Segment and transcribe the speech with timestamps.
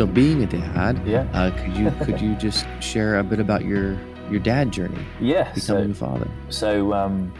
[0.00, 1.26] So, being a dad, Yeah.
[1.34, 3.98] uh, could you could you just share a bit about your
[4.30, 5.52] your dad journey, Yeah.
[5.52, 6.30] becoming So, a father?
[6.48, 7.34] so um,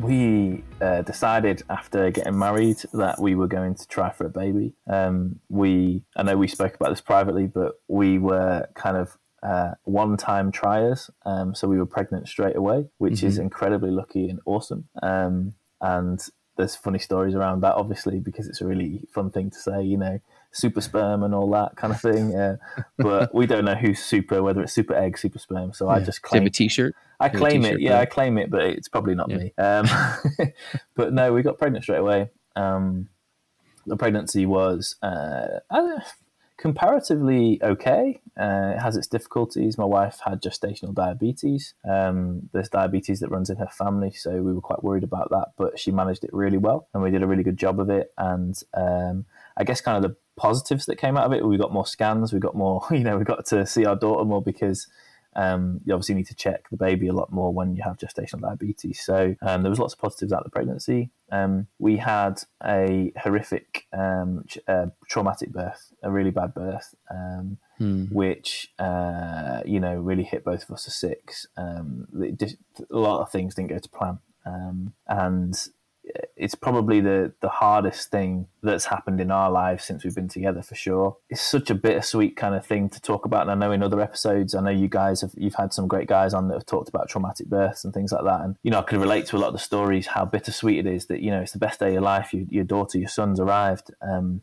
[0.00, 4.72] we uh, decided after getting married that we were going to try for a baby.
[4.86, 9.72] Um, we, I know we spoke about this privately, but we were kind of uh,
[9.84, 11.10] one-time triers.
[11.26, 14.88] Um, so we were pregnant straight away, which is incredibly lucky and awesome.
[15.02, 16.18] Um, and
[16.56, 19.82] there's funny stories around that, obviously, because it's a really fun thing to say.
[19.82, 20.20] You know.
[20.52, 22.56] Super sperm and all that kind of thing, uh,
[22.96, 25.74] but we don't know who's super, whether it's super egg, super sperm.
[25.74, 26.94] So I just Do you have claim a T-shirt?
[27.20, 27.68] I claim it.
[27.68, 29.36] t-shirt Yeah, for I claim it, but it's probably not Yeah.
[29.36, 29.52] me.
[29.58, 29.86] Um,
[30.94, 32.30] but no, we got pregnant straight away.
[32.54, 33.08] Um,
[33.86, 36.00] the pregnancy was uh, uh,
[36.56, 38.20] comparatively okay.
[38.38, 39.78] Uh, it has its difficulties.
[39.78, 41.74] My wife had gestational diabetes.
[41.88, 45.52] Um, there's diabetes that runs in her family, so we were quite worried about that.
[45.56, 48.12] But she managed it really well, and we did a really good job of it.
[48.18, 49.24] And um,
[49.56, 52.32] I guess kind of the positives that came out of it, we got more scans,
[52.32, 54.86] we got more, you know, we got to see our daughter more because
[55.36, 58.40] um, you obviously need to check the baby a lot more when you have gestational
[58.40, 59.04] diabetes.
[59.04, 61.10] So um, there was lots of positives out of the pregnancy.
[61.30, 67.58] Um, we had a horrific um, ch- uh, traumatic birth, a really bad birth, um,
[67.78, 68.04] Hmm.
[68.04, 71.46] which uh, you know really hit both of us as six.
[71.58, 75.54] Um, a lot of things didn't go to plan, um, and
[76.36, 80.62] it's probably the the hardest thing that's happened in our lives since we've been together
[80.62, 81.16] for sure.
[81.28, 84.00] It's such a bittersweet kind of thing to talk about, and I know in other
[84.00, 86.88] episodes, I know you guys have you've had some great guys on that have talked
[86.88, 89.38] about traumatic births and things like that, and you know I can relate to a
[89.38, 91.88] lot of the stories how bittersweet it is that you know it's the best day
[91.88, 93.90] of your life, your, your daughter, your son's arrived.
[94.00, 94.42] Um,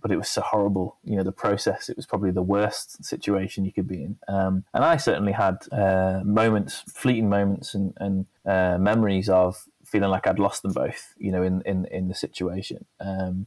[0.00, 0.96] but it was so horrible.
[1.04, 4.16] You know, the process, it was probably the worst situation you could be in.
[4.26, 10.10] Um, and I certainly had uh, moments, fleeting moments and, and uh, memories of feeling
[10.10, 12.86] like I'd lost them both, you know, in, in, in the situation.
[12.98, 13.46] Um,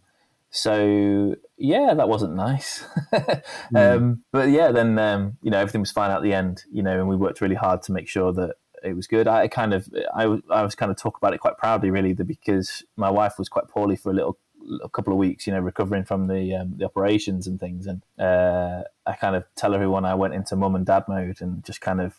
[0.52, 2.86] so, yeah, that wasn't nice.
[3.76, 6.98] um, but yeah, then, um, you know, everything was fine at the end, you know,
[7.00, 9.28] and we worked really hard to make sure that it was good.
[9.28, 12.14] I kind of, I, was- I was kind of talk about it quite proudly, really,
[12.14, 14.38] because my wife was quite poorly for a little
[14.84, 17.86] a couple of weeks, you know, recovering from the um, the operations and things.
[17.86, 21.64] And uh, I kind of tell everyone I went into mum and dad mode and
[21.64, 22.16] just kind of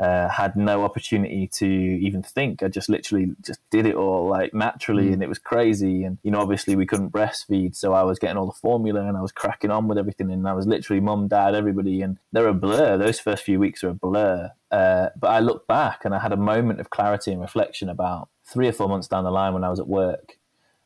[0.00, 2.62] uh, had no opportunity to even think.
[2.62, 6.04] I just literally just did it all like naturally, and it was crazy.
[6.04, 9.16] And you know, obviously we couldn't breastfeed, so I was getting all the formula and
[9.16, 10.30] I was cracking on with everything.
[10.30, 12.96] And I was literally mum, dad, everybody, and they're a blur.
[12.96, 14.52] Those first few weeks are a blur.
[14.70, 18.30] Uh, but I look back and I had a moment of clarity and reflection about
[18.44, 20.38] three or four months down the line when I was at work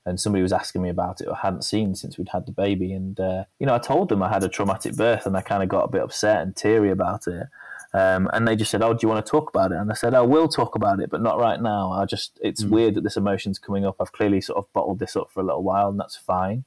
[0.06, 2.92] and somebody was asking me about it I hadn't seen since we'd had the baby.
[2.92, 5.62] And, uh, you know, I told them I had a traumatic birth and I kind
[5.62, 7.46] of got a bit upset and teary about it.
[7.94, 9.78] Um, and they just said, Oh, do you want to talk about it?
[9.78, 11.92] And I said, I will talk about it, but not right now.
[11.92, 13.96] I just, it's weird that this emotion's coming up.
[14.00, 16.64] I've clearly sort of bottled this up for a little while and that's fine.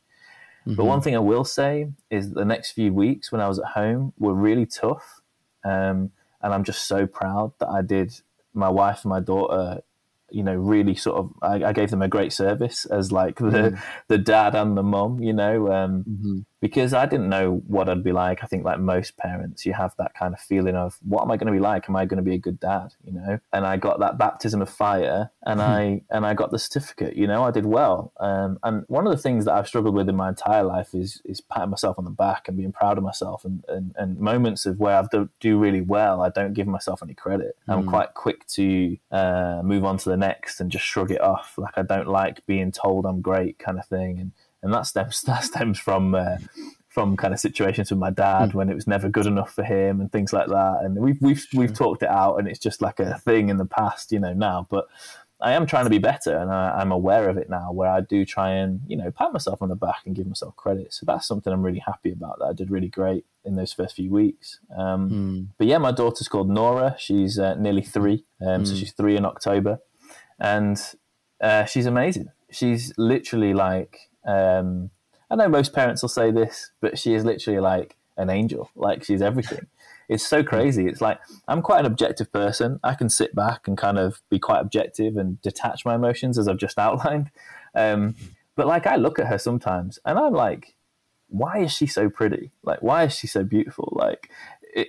[0.75, 3.59] But one thing I will say is that the next few weeks when I was
[3.59, 5.21] at home were really tough.
[5.63, 6.11] Um,
[6.41, 8.13] and I'm just so proud that I did
[8.53, 9.81] my wife and my daughter,
[10.29, 13.77] you know, really sort of, I, I gave them a great service as like the,
[14.07, 16.03] the dad and the mum, you know, um,
[16.59, 18.43] because I didn't know what I'd be like.
[18.43, 21.37] I think like most parents, you have that kind of feeling of what am I
[21.37, 21.87] going to be like?
[21.87, 22.93] Am I going to be a good dad?
[23.03, 26.59] You know, and I got that baptism of fire, and I and I got the
[26.59, 27.15] certificate.
[27.15, 28.13] You know, I did well.
[28.19, 31.21] Um, and one of the things that I've struggled with in my entire life is
[31.25, 33.45] is patting myself on the back and being proud of myself.
[33.45, 37.03] And and, and moments of where I've do, do really well, I don't give myself
[37.03, 37.57] any credit.
[37.67, 41.57] I'm quite quick to uh, move on to the next and just shrug it off.
[41.57, 44.19] Like I don't like being told I'm great, kind of thing.
[44.19, 44.31] And
[44.63, 46.37] and that stems that stems from uh,
[46.89, 50.01] from kind of situations with my dad when it was never good enough for him
[50.01, 50.79] and things like that.
[50.83, 53.65] And we've we've we've talked it out, and it's just like a thing in the
[53.65, 54.65] past, you know, now.
[54.69, 54.87] But
[55.39, 58.01] I am trying to be better, and I, I'm aware of it now, where I
[58.01, 60.91] do try and you know pat myself on the back and give myself credit.
[60.93, 62.39] So that's something I'm really happy about.
[62.39, 64.59] That I did really great in those first few weeks.
[64.75, 66.95] Um, But yeah, my daughter's called Nora.
[66.97, 69.79] She's uh, nearly three, um, so she's three in October,
[70.39, 70.81] and
[71.39, 72.29] uh, she's amazing.
[72.49, 74.91] She's literally like um,
[75.31, 78.69] I know most parents will say this, but she is literally like an angel.
[78.75, 79.67] Like she's everything.
[80.09, 80.87] it's so crazy.
[80.87, 82.79] It's like I'm quite an objective person.
[82.83, 86.47] I can sit back and kind of be quite objective and detach my emotions, as
[86.47, 87.31] I've just outlined.
[87.73, 88.15] Um,
[88.55, 90.75] but like I look at her sometimes, and I'm like,
[91.29, 92.51] why is she so pretty?
[92.63, 93.93] Like, why is she so beautiful?
[93.95, 94.29] Like,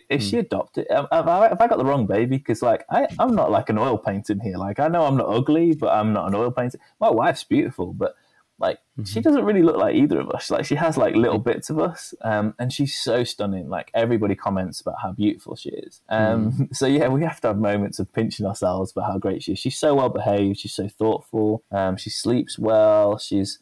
[0.08, 0.40] is she hmm.
[0.40, 0.86] adopted?
[0.90, 2.38] Have I, have I got the wrong baby?
[2.38, 4.56] Because like I, I'm not like an oil painting here.
[4.56, 6.80] Like I know I'm not ugly, but I'm not an oil painting.
[7.00, 8.14] My wife's beautiful, but
[8.58, 9.04] like mm-hmm.
[9.04, 10.50] she doesn't really look like either of us.
[10.50, 13.68] Like she has like little bits of us, um, and she's so stunning.
[13.68, 16.00] Like everybody comments about how beautiful she is.
[16.08, 16.68] Um, mm.
[16.76, 19.58] So yeah, we have to have moments of pinching ourselves for how great she is.
[19.58, 20.58] She's so well behaved.
[20.58, 21.62] She's so thoughtful.
[21.70, 23.18] Um, she sleeps well.
[23.18, 23.58] She's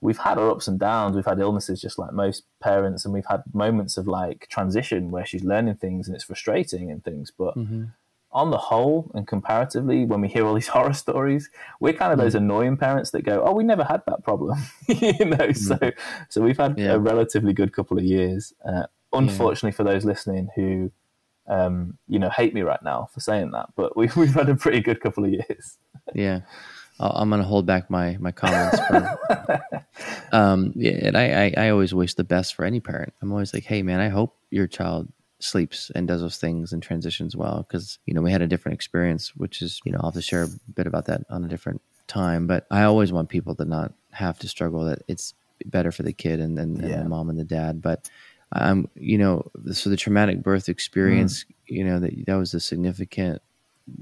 [0.00, 1.16] we've had our ups and downs.
[1.16, 5.26] We've had illnesses just like most parents, and we've had moments of like transition where
[5.26, 7.32] she's learning things and it's frustrating and things.
[7.36, 7.84] But mm-hmm.
[8.32, 12.18] On the whole and comparatively, when we hear all these horror stories, we're kind of
[12.18, 12.44] those mm-hmm.
[12.44, 14.58] annoying parents that go, "Oh, we never had that problem,"
[14.88, 15.36] you know.
[15.36, 15.52] Mm-hmm.
[15.52, 15.90] So,
[16.28, 16.92] so we've had yeah.
[16.92, 18.52] a relatively good couple of years.
[18.66, 19.76] Uh, unfortunately, yeah.
[19.76, 20.92] for those listening who.
[21.50, 24.54] Um, you know, hate me right now for saying that, but we've we've had a
[24.54, 25.78] pretty good couple of years.
[26.12, 26.40] yeah,
[27.00, 28.78] i am going to hold back my my comments.
[28.86, 29.62] For,
[30.32, 33.14] um, yeah, and I, I, I always wish the best for any parent.
[33.22, 35.08] I'm always like, hey man, I hope your child
[35.40, 38.74] sleeps and does those things and transitions well because you know we had a different
[38.74, 41.48] experience, which is you know I'll have to share a bit about that on a
[41.48, 42.46] different time.
[42.46, 44.84] But I always want people to not have to struggle.
[44.84, 46.96] That it's better for the kid and, and, yeah.
[46.96, 47.82] and the mom and the dad.
[47.82, 48.08] But
[48.52, 51.54] um, you know, so the traumatic birth experience, mm.
[51.66, 53.42] you know, that that was a significant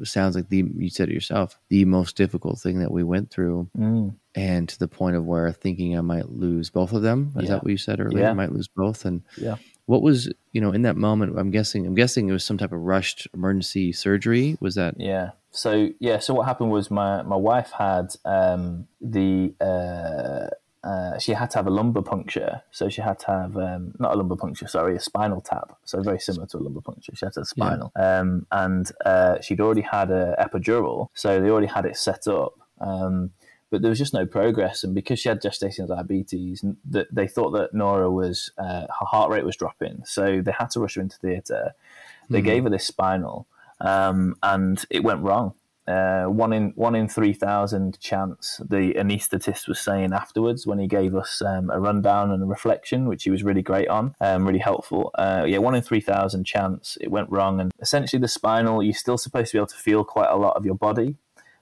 [0.04, 3.68] sounds like the you said it yourself the most difficult thing that we went through
[3.78, 4.14] mm.
[4.34, 7.50] and to the point of where thinking i might lose both of them is yeah.
[7.50, 8.30] that what you said earlier yeah.
[8.30, 9.56] i might lose both and yeah
[9.86, 12.72] what was you know in that moment i'm guessing i'm guessing it was some type
[12.72, 17.36] of rushed emergency surgery was that yeah so yeah so what happened was my my
[17.36, 20.48] wife had um the uh
[20.86, 22.62] uh, she had to have a lumbar puncture.
[22.70, 25.76] So she had to have um, not a lumbar puncture, sorry, a spinal tap.
[25.84, 27.12] So very similar to a lumbar puncture.
[27.16, 28.20] She had to have a spinal, yeah.
[28.20, 32.54] um, and uh, she'd already had an epidural, so they already had it set up.
[32.80, 33.30] Um,
[33.70, 37.74] but there was just no progress, and because she had gestational diabetes, they thought that
[37.74, 41.18] Nora was uh, her heart rate was dropping, so they had to rush her into
[41.18, 41.72] theatre.
[42.28, 42.46] They mm-hmm.
[42.46, 43.46] gave her this spinal,
[43.80, 45.54] um, and it went wrong
[45.86, 48.60] uh, one in one in three thousand chance.
[48.68, 53.06] The anaesthetist was saying afterwards when he gave us um, a rundown and a reflection,
[53.06, 55.10] which he was really great on, um, really helpful.
[55.14, 58.94] Uh, yeah, one in three thousand chance it went wrong, and essentially the spinal you're
[58.94, 61.16] still supposed to be able to feel quite a lot of your body,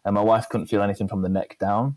[0.04, 1.96] and my wife couldn't feel anything from the neck down.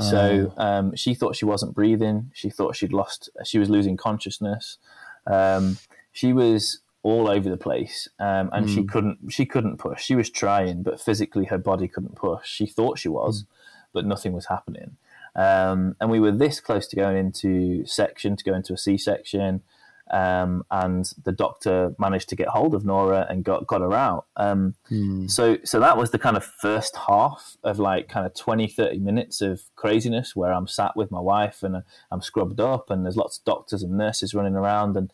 [0.00, 0.62] So oh.
[0.62, 2.30] um, she thought she wasn't breathing.
[2.32, 3.28] She thought she'd lost.
[3.44, 4.78] She was losing consciousness.
[5.26, 5.78] Um,
[6.12, 8.68] she was all over the place, um, and mm.
[8.68, 8.86] she hmm.
[8.86, 10.02] couldn't she couldn't push.
[10.02, 12.48] She was trying, but physically her body couldn't push.
[12.48, 13.46] She thought she was, mm.
[13.92, 14.96] but nothing was happening.
[15.34, 18.98] Um, and we were this close to going into section to go into a C
[18.98, 19.62] section,
[20.10, 24.26] um, and the doctor managed to get hold of Nora and got got her out.
[24.38, 25.30] Mm.
[25.30, 28.98] So so that was the kind of first half of like kind of 20, 30
[28.98, 33.16] minutes of craziness where I'm sat with my wife and I'm scrubbed up, and there's
[33.16, 35.12] lots of doctors and nurses running around and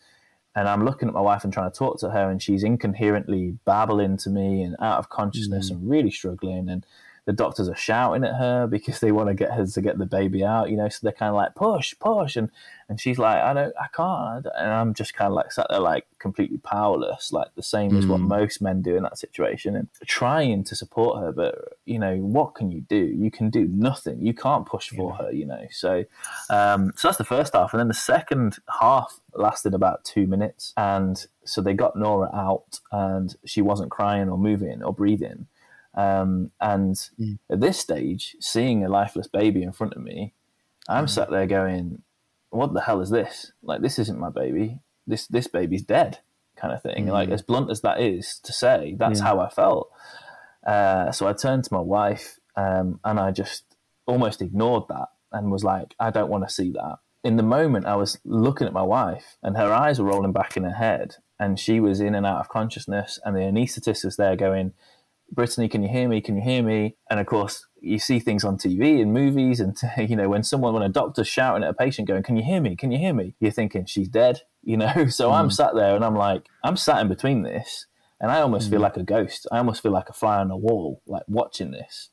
[0.57, 3.59] and I'm looking at my wife and trying to talk to her, and she's incoherently
[3.63, 5.75] babbling to me and out of consciousness mm.
[5.75, 6.67] and really struggling.
[6.67, 6.83] And
[7.27, 10.05] the doctors are shouting at her because they want to get her to get the
[10.05, 10.87] baby out, you know.
[10.87, 12.49] So they're kind of like push, push, and
[12.87, 15.81] and she's like, I don't, I can't, and I'm just kind of like sat there
[15.81, 17.97] like completely powerless, like the same mm.
[17.99, 18.29] as what mm.
[18.29, 22.55] most men do in that situation, and trying to support her, but you know what
[22.55, 22.95] can you do?
[22.95, 24.25] You can do nothing.
[24.25, 25.25] You can't push for yeah.
[25.25, 25.67] her, you know.
[25.69, 26.05] So,
[26.49, 30.73] um, so that's the first half, and then the second half lasted about two minutes,
[30.77, 35.47] and so they got Nora out, and she wasn't crying or moving or breathing
[35.97, 37.39] um, and mm.
[37.51, 40.35] at this stage, seeing a lifeless baby in front of me,
[40.87, 41.09] I'm mm.
[41.09, 42.03] sat there going,
[42.51, 43.51] "What the hell is this?
[43.63, 44.79] Like, this isn't my baby.
[45.07, 46.19] This this baby's dead."
[46.55, 47.07] Kind of thing.
[47.07, 47.11] Mm.
[47.11, 49.25] Like as blunt as that is to say, that's yeah.
[49.25, 49.89] how I felt.
[50.65, 53.63] Uh, so I turned to my wife um, and I just
[54.05, 57.87] almost ignored that and was like, "I don't want to see that." In the moment,
[57.87, 61.15] I was looking at my wife and her eyes were rolling back in her head,
[61.39, 64.73] and she was in and out of consciousness, and the anaesthetist was there going
[65.31, 66.21] Brittany, can you hear me?
[66.21, 66.95] Can you hear me?
[67.09, 70.73] And of course, you see things on TV and movies, and you know when someone,
[70.73, 72.75] when a doctor's shouting at a patient, going, "Can you hear me?
[72.75, 75.05] Can you hear me?" You're thinking she's dead, you know.
[75.09, 75.33] So mm.
[75.33, 77.87] I'm sat there and I'm like, I'm sat in between this,
[78.19, 78.71] and I almost mm.
[78.71, 79.47] feel like a ghost.
[79.51, 82.09] I almost feel like a fly on a wall, like watching this,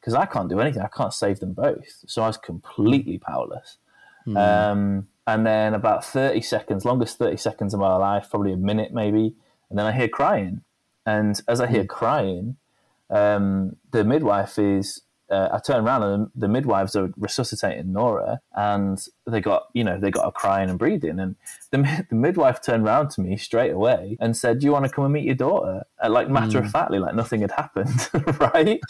[0.00, 0.82] because I can't do anything.
[0.82, 2.04] I can't save them both.
[2.06, 3.78] So I was completely powerless.
[4.26, 4.36] Mm.
[4.36, 8.92] Um, and then about 30 seconds, longest 30 seconds of my life, probably a minute
[8.92, 9.34] maybe,
[9.70, 10.62] and then I hear crying
[11.06, 12.56] and as I hear crying,
[13.10, 19.02] um, the midwife is uh, I turned around and the midwives are resuscitating Nora, and
[19.26, 21.36] they got you know they got her crying and breathing, and
[21.70, 24.90] the, the midwife turned around to me straight away and said, "Do you want to
[24.90, 26.66] come and meet your daughter?" Uh, like matter mm.
[26.66, 28.10] of factly, like nothing had happened,
[28.40, 28.80] right?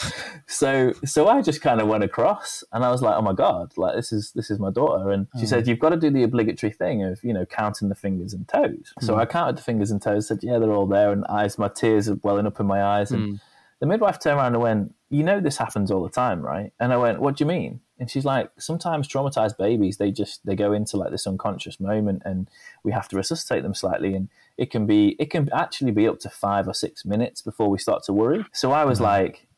[0.49, 3.73] So so I just kind of went across, and I was like, "Oh my god,
[3.77, 6.25] like this is this is my daughter," and she said, "You've got to do the
[6.25, 9.07] obligatory thing of you know counting the fingers and toes." Mm.
[9.07, 11.69] So I counted the fingers and toes, said, "Yeah, they're all there," and eyes, my
[11.69, 13.41] tears are welling up in my eyes, and mm.
[13.83, 16.93] The midwife turned around and went, "You know this happens all the time, right?" And
[16.93, 20.55] I went, "What do you mean?" And she's like, "Sometimes traumatized babies, they just they
[20.55, 22.49] go into like this unconscious moment, and
[22.85, 26.21] we have to resuscitate them slightly, and it can be it can actually be up
[26.21, 29.03] to five or six minutes before we start to worry." So I was mm.
[29.03, 29.49] like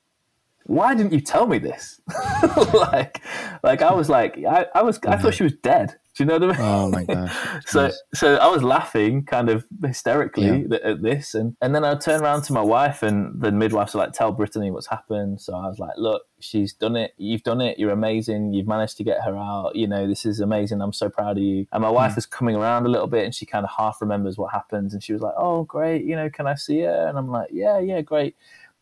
[0.67, 2.01] why didn't you tell me this?
[2.73, 3.21] like,
[3.63, 5.97] like I was like, I, I was, I thought she was dead.
[6.15, 6.57] Do you know what I mean?
[6.61, 7.65] Oh my gosh!
[7.67, 10.79] so, so I was laughing kind of hysterically yeah.
[10.85, 14.01] at this, and and then I turned around to my wife, and the midwives were
[14.01, 17.15] like, "Tell Brittany what's happened." So I was like, "Look, she's done it.
[17.17, 17.81] You've done it.
[17.81, 18.53] You're amazing.
[18.53, 19.75] You've managed to get her out.
[19.75, 20.81] You know, this is amazing.
[20.81, 22.17] I'm so proud of you." And my wife mm.
[22.17, 25.03] was coming around a little bit, and she kind of half remembers what happens, and
[25.03, 26.05] she was like, "Oh, great.
[26.05, 28.37] You know, can I see her?" And I'm like, "Yeah, yeah, great."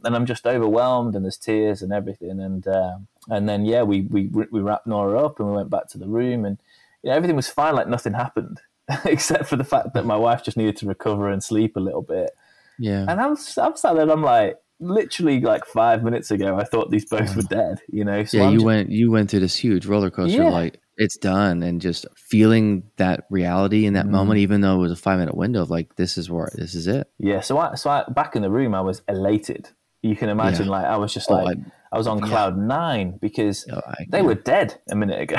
[0.05, 2.97] and I'm just overwhelmed, and there's tears and everything, and uh,
[3.29, 6.09] and then yeah, we we we wrapped Nora up, and we went back to the
[6.09, 6.59] room, and
[7.02, 8.61] you know, everything was fine, like nothing happened,
[9.04, 12.02] except for the fact that my wife just needed to recover and sleep a little
[12.02, 12.30] bit.
[12.78, 13.04] Yeah.
[13.09, 16.90] And I'm, I'm sat there and I'm like, literally like five minutes ago, I thought
[16.90, 18.25] these both were dead, you know?
[18.25, 20.50] So yeah, I'm you just, went, you went through this huge roller coaster, yeah.
[20.50, 21.62] like it's done.
[21.62, 24.11] And just feeling that reality in that mm.
[24.11, 26.75] moment, even though it was a five minute window of like, this is where, this
[26.75, 27.09] is it.
[27.18, 27.40] Yeah.
[27.40, 29.68] So I, so I, back in the room, I was elated.
[30.02, 30.73] You can imagine, yeah.
[30.73, 32.64] like, I was just oh, like, I, I was on cloud yeah.
[32.64, 35.37] nine because oh, they were dead a minute ago.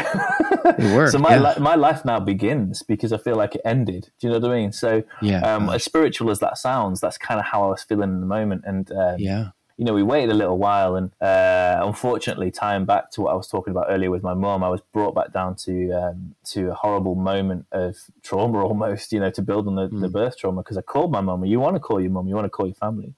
[0.78, 1.08] they were.
[1.12, 1.54] So my yeah.
[1.54, 4.10] li- my life now begins because I feel like it ended.
[4.20, 4.72] Do you know what I mean?
[4.72, 8.10] So yeah, um, as spiritual as that sounds, that's kind of how I was feeling
[8.10, 8.64] in the moment.
[8.66, 13.10] And um, yeah, you know, we waited a little while, and uh, unfortunately, tying back
[13.12, 15.56] to what I was talking about earlier with my mom, I was brought back down
[15.66, 19.12] to um, to a horrible moment of trauma, almost.
[19.12, 20.02] You know, to build on the, mm.
[20.02, 21.42] the birth trauma because I called my mom.
[21.42, 22.28] And you want to call your mom?
[22.28, 23.16] You want to call your family?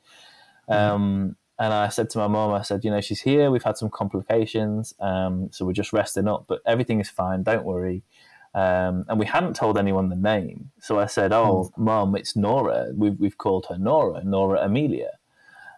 [0.70, 0.76] Mm.
[0.76, 3.50] Um, and I said to my mom, I said, you know, she's here.
[3.50, 7.44] We've had some complications, um, so we're just resting up, but everything is fine.
[7.44, 8.04] Don't worry.
[8.54, 11.78] Um, and we hadn't told anyone the name, so I said, "Oh, mm.
[11.78, 12.88] mom, it's Nora.
[12.94, 15.12] We've we've called her Nora, Nora Amelia."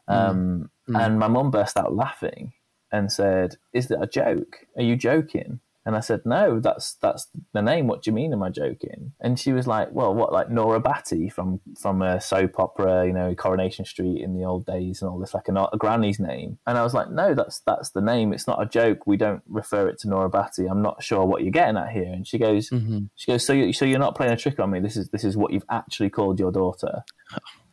[0.07, 0.99] Um, mm.
[0.99, 2.53] And my mom burst out laughing
[2.91, 4.67] and said, "Is that a joke?
[4.75, 7.87] Are you joking?" And I said, no, that's that's the name.
[7.87, 8.33] What do you mean?
[8.33, 9.13] Am I joking?
[9.21, 13.13] And she was like, well, what, like Nora Batty from from a soap opera, you
[13.13, 16.59] know, Coronation Street in the old days and all this, like a, a granny's name.
[16.67, 18.33] And I was like, no, that's that's the name.
[18.33, 19.07] It's not a joke.
[19.07, 20.65] We don't refer it to Nora Batty.
[20.65, 22.11] I'm not sure what you're getting at here.
[22.11, 23.05] And she goes, mm-hmm.
[23.15, 24.81] she goes, so you so you're not playing a trick on me.
[24.81, 27.03] This is this is what you've actually called your daughter.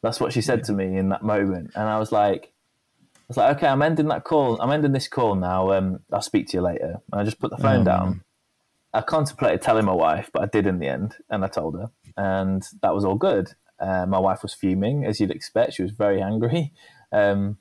[0.02, 0.66] That's what she said yeah.
[0.66, 1.72] to me in that moment.
[1.74, 2.53] And I was like,
[3.28, 4.60] was like, okay, I'm ending that call.
[4.60, 5.72] I'm ending this call now.
[5.72, 7.00] Um, I'll speak to you later.
[7.12, 8.24] And I just put the phone oh, down.
[8.92, 11.90] I contemplated telling my wife, but I did in the end, and I told her,
[12.16, 13.54] and that was all good.
[13.80, 15.74] Uh, my wife was fuming, as you'd expect.
[15.74, 16.72] She was very angry.
[17.12, 17.58] Um,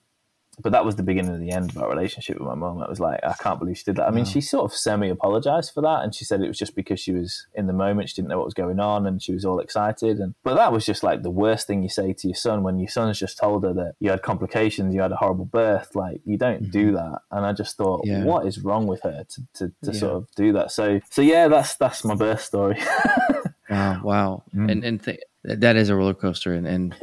[0.60, 2.82] but that was the beginning of the end of our relationship with my mum.
[2.82, 4.08] It was like, I can't believe she did that.
[4.08, 6.04] I mean, she sort of semi apologized for that.
[6.04, 8.10] And she said it was just because she was in the moment.
[8.10, 10.20] She didn't know what was going on and she was all excited.
[10.20, 12.78] And, but that was just like the worst thing you say to your son when
[12.78, 15.96] your son's just told her that you had complications, you had a horrible birth.
[15.96, 16.72] Like, you don't mm-hmm.
[16.72, 17.22] do that.
[17.32, 18.24] And I just thought, yeah.
[18.24, 20.00] what is wrong with her to, to, to yeah.
[20.00, 20.72] sort of do that?
[20.72, 22.80] So, so yeah, that's, that's my birth story.
[23.70, 24.02] wow.
[24.04, 24.44] Wow.
[24.56, 24.72] Mm.
[24.72, 26.54] And, and th- that is a roller coaster.
[26.54, 26.96] And, and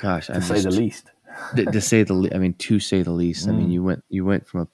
[0.00, 1.10] gosh, to I'm say the least
[1.54, 3.46] to, to, say the I mean to say the least.
[3.46, 3.48] Mm.
[3.48, 3.72] I mean mm.
[3.72, 4.68] you went you went from a,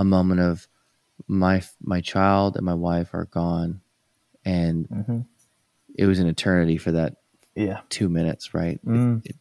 [0.00, 0.68] a moment of
[1.28, 3.80] my my child and my wife are gone,
[4.44, 5.20] and mm-hmm.
[5.94, 7.16] it was an eternity for that.
[7.54, 8.84] Yeah, two minutes, right?
[8.84, 9.24] Mm.
[9.24, 9.36] It, it,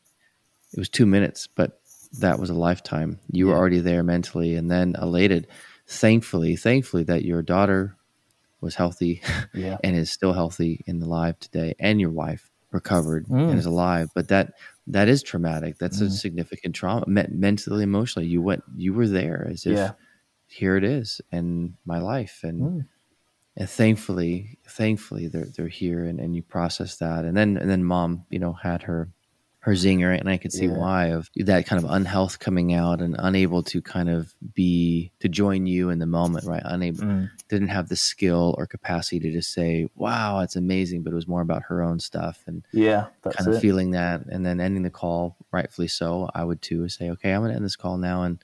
[0.74, 1.81] it, was two minutes, but
[2.19, 3.19] that was a lifetime.
[3.31, 3.53] You yeah.
[3.53, 5.48] were already there mentally, and then elated.
[5.86, 7.98] Thankfully, thankfully that your daughter
[8.62, 9.22] was healthy
[9.53, 9.77] yeah.
[9.83, 13.50] and is still healthy and alive today, and your wife recovered mm.
[13.50, 14.10] and is alive.
[14.13, 14.53] But that
[14.88, 15.77] that is traumatic.
[15.77, 16.08] That's mm.
[16.08, 18.27] a significant trauma, Me- mentally, emotionally.
[18.27, 19.92] You went, you were there as if yeah.
[20.48, 22.86] here it is, and my life, and mm.
[23.56, 27.84] and thankfully, thankfully they're they're here, and, and you process that, and then and then
[27.84, 29.10] mom, you know, had her
[29.63, 30.75] her zinger, and I could see yeah.
[30.75, 35.29] why of that kind of unhealth coming out and unable to kind of be to
[35.29, 36.62] join you in the moment, right?
[36.65, 37.29] Unable, mm.
[37.48, 41.29] didn't have the skill or capacity to just say, "Wow, it's amazing," but it was
[41.29, 43.62] more about her own stuff and yeah, kind of it.
[43.62, 46.29] feeling that, and then ending the call, rightfully so.
[46.36, 48.43] I would too say, "Okay, I'm going to end this call now," and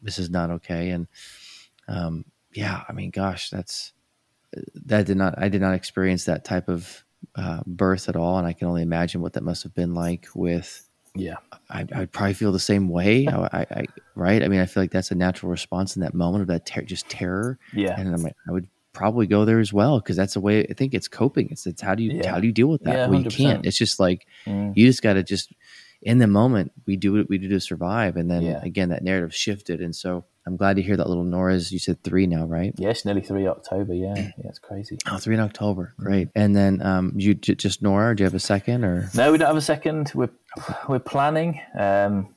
[0.00, 0.88] this is not okay.
[0.92, 1.08] And
[1.88, 3.92] um, yeah, I mean, gosh, that's
[4.86, 7.04] that did not I did not experience that type of
[7.40, 10.26] uh, birth at all, and I can only imagine what that must have been like
[10.34, 11.36] with Yeah.
[11.68, 13.26] I, I'd probably feel the same way.
[13.26, 14.42] I, I, I, right?
[14.42, 16.82] I mean, I feel like that's a natural response in that moment of that ter-
[16.82, 17.58] just terror.
[17.72, 17.98] Yeah.
[17.98, 20.66] And I'm like, I would probably go there as well because that's the way.
[20.68, 21.48] I think it's coping.
[21.50, 22.30] It's it's how do you Yeah.
[22.30, 22.94] how do you deal with that?
[22.94, 23.36] Yeah, well, you 100%.
[23.36, 23.66] can't.
[23.66, 24.76] It's just like Mm.
[24.76, 25.52] you just got to just
[26.02, 28.60] in the moment we do what we do to survive, and then Yeah.
[28.62, 31.70] again that narrative shifted, and so I'm glad to hear that little Nora's.
[31.70, 32.72] You said three now, right?
[32.78, 33.92] Yeah, it's nearly three October.
[33.94, 34.96] Yeah, yeah, it's crazy.
[35.06, 35.92] Oh, three in October.
[35.98, 36.28] Great.
[36.34, 38.16] And then um, you j- just Nora.
[38.16, 39.10] Do you have a second or?
[39.14, 40.10] No, we don't have a second.
[40.14, 40.30] We're
[40.88, 41.60] we're planning.
[41.78, 42.34] Um,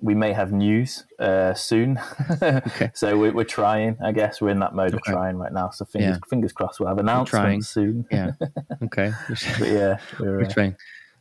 [0.00, 1.98] we may have news uh, soon.
[2.42, 2.90] Okay.
[2.94, 3.96] so we're, we're trying.
[4.04, 5.70] I guess we're in that mode of trying right now.
[5.70, 6.28] So fingers Yeah.
[6.28, 8.04] fingers crossed we'll have announcements soon.
[8.10, 8.32] Yeah.
[8.82, 9.12] Okay.
[9.28, 10.76] But yeah, we're, We're uh, trying.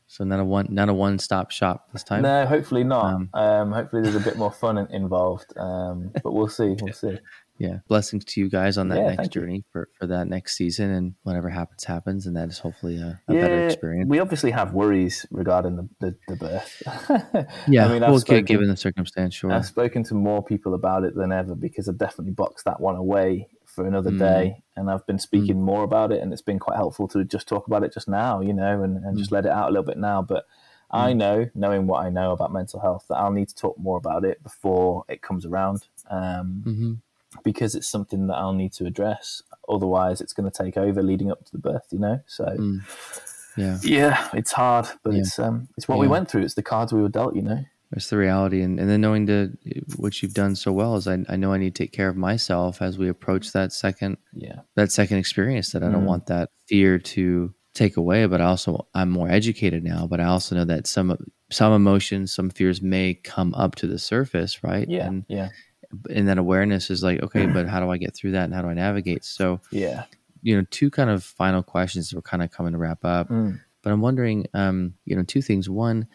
[0.08, 2.22] So not a one, not a one stop shop this time.
[2.22, 3.06] no, hopefully not.
[3.06, 5.52] Um, Um, hopefully there's a bit more fun involved.
[5.58, 6.76] Um, but we'll see.
[6.80, 7.18] We'll see.
[7.58, 7.78] Yeah.
[7.88, 9.42] Blessings to you guys on that Yeah, next you.
[9.42, 12.28] journey for, for that next season and whatever happens, happens.
[12.28, 14.10] And that is hopefully a, a better experience.
[14.10, 16.84] we obviously have worries regarding the, the, the birth.
[17.68, 17.86] Yeah.
[17.86, 19.52] I mean, well, spoken- given the circumstance, sure.
[19.54, 22.96] I've spoken to more people about it than ever because I've definitely boxed that one
[22.96, 24.18] away for another Mm.
[24.18, 24.64] day.
[24.76, 27.68] And I've been speaking more about it, and it's been quite helpful to just talk
[27.68, 29.20] about it just now, you know, and, and Mm.
[29.20, 30.22] just let it out a little bit now.
[30.22, 30.46] But
[30.92, 33.98] I know, knowing what I know about mental health, that I'll need to talk more
[33.98, 36.94] about it before it comes around um, hmm
[37.44, 39.44] because it's something that I'll need to address.
[39.68, 42.22] Otherwise, it's going to take over leading up to the birth, you know?
[42.28, 42.46] So.
[42.46, 42.82] Mm.
[43.58, 43.80] Yeah.
[43.84, 45.20] Yeah, it's hard, but Yeah.
[45.22, 46.44] it's um, it's what we went through.
[46.44, 47.64] It's the cards we were dealt, you know.
[47.92, 48.62] It's the reality.
[48.62, 49.54] And, and then knowing the,
[49.96, 52.18] what you've done so well is I, I know I need to take care of
[52.18, 56.08] myself as we approach that second Yeah, that second experience that I don't Mm.
[56.08, 60.26] want that fear to take away, but I also I'm more educated now, but I
[60.26, 61.16] also know that some
[61.52, 64.90] some emotions, some fears may come up to the surface, right?
[64.90, 65.50] yeah, And yeah,
[66.10, 68.62] and that awareness is like, okay, but how do I get through that and how
[68.64, 69.24] do I navigate?
[69.24, 70.06] So, yeah.
[70.42, 73.30] you know, two kind of final questions we're kind of coming to wrap up.
[73.30, 73.60] Mm.
[73.84, 75.70] But I'm wondering, um, you know, two things.
[75.70, 76.08] One,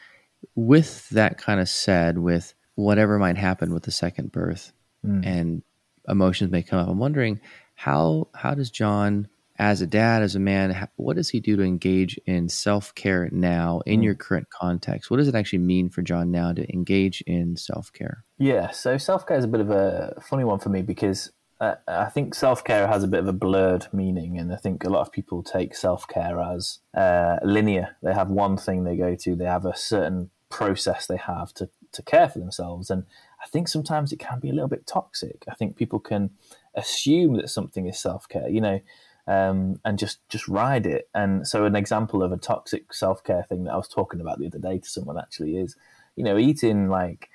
[0.55, 4.73] with that kind of said, with whatever might happen with the second birth
[5.05, 5.25] Mm.
[5.27, 5.63] and
[6.09, 7.41] emotions may come up, I'm wondering
[7.75, 9.29] how how does John,
[9.59, 13.29] as a dad, as a man, what does he do to engage in self care
[13.33, 14.05] now in Mm.
[14.05, 15.11] your current context?
[15.11, 18.25] What does it actually mean for John now to engage in self care?
[18.39, 21.75] Yeah, so self care is a bit of a funny one for me because uh,
[21.87, 24.89] I think self care has a bit of a blurred meaning, and I think a
[24.89, 27.97] lot of people take self care as uh, linear.
[28.03, 31.71] They have one thing they go to, they have a certain process they have to,
[31.93, 32.91] to care for themselves.
[32.91, 33.05] And
[33.43, 35.45] I think sometimes it can be a little bit toxic.
[35.49, 36.31] I think people can
[36.75, 38.81] assume that something is self care, you know,
[39.27, 41.09] um, and just just ride it.
[41.15, 44.39] And so, an example of a toxic self care thing that I was talking about
[44.39, 45.77] the other day to someone actually is,
[46.17, 47.31] you know, eating like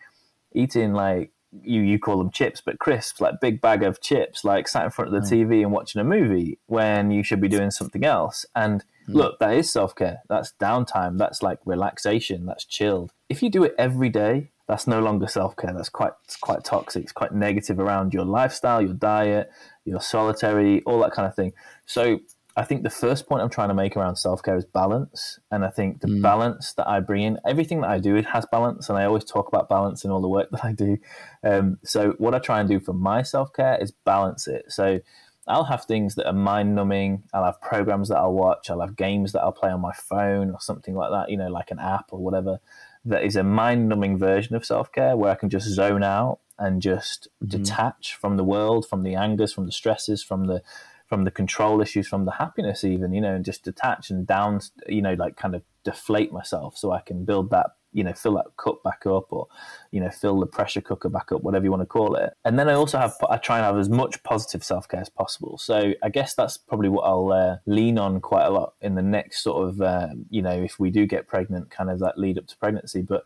[0.53, 1.31] eating like
[1.63, 4.91] you you call them chips, but crisps, like big bag of chips, like sat in
[4.91, 8.45] front of the TV and watching a movie when you should be doing something else.
[8.55, 10.19] And look, that is self care.
[10.29, 11.17] That's downtime.
[11.17, 12.45] That's like relaxation.
[12.45, 13.11] That's chilled.
[13.29, 15.73] If you do it every day, that's no longer self care.
[15.73, 17.03] That's quite it's quite toxic.
[17.03, 19.49] It's quite negative around your lifestyle, your diet,
[19.83, 21.53] your solitary, all that kind of thing.
[21.85, 22.19] So
[22.57, 25.39] I think the first point I'm trying to make around self care is balance.
[25.51, 28.45] And I think the balance that I bring in, everything that I do, it has
[28.49, 28.87] balance.
[28.87, 30.97] And I always talk about balance in all the work that I do.
[31.43, 34.71] Um, so what I try and do for my self care is balance it.
[34.71, 35.01] So
[35.47, 37.23] I'll have things that are mind numbing.
[37.33, 38.69] I'll have programs that I'll watch.
[38.69, 41.49] I'll have games that I'll play on my phone or something like that, you know,
[41.49, 42.59] like an app or whatever.
[43.03, 46.39] That is a mind numbing version of self care where I can just zone out
[46.57, 47.57] and just mm-hmm.
[47.57, 50.63] detach from the world, from the angers, from the stresses, from the
[51.07, 54.59] from the control issues, from the happiness, even, you know, and just detach and down,
[54.87, 58.35] you know, like kind of deflate myself so I can build that, you know, fill
[58.35, 59.47] that cup back up or,
[59.91, 62.33] you know, fill the pressure cooker back up, whatever you want to call it.
[62.43, 65.09] And then I also have, I try and have as much positive self care as
[65.09, 65.57] possible.
[65.57, 69.01] So I guess that's probably what I'll uh, lean on quite a lot in the
[69.01, 72.37] next sort of, uh, you know, if we do get pregnant, kind of that lead
[72.37, 73.01] up to pregnancy.
[73.01, 73.23] But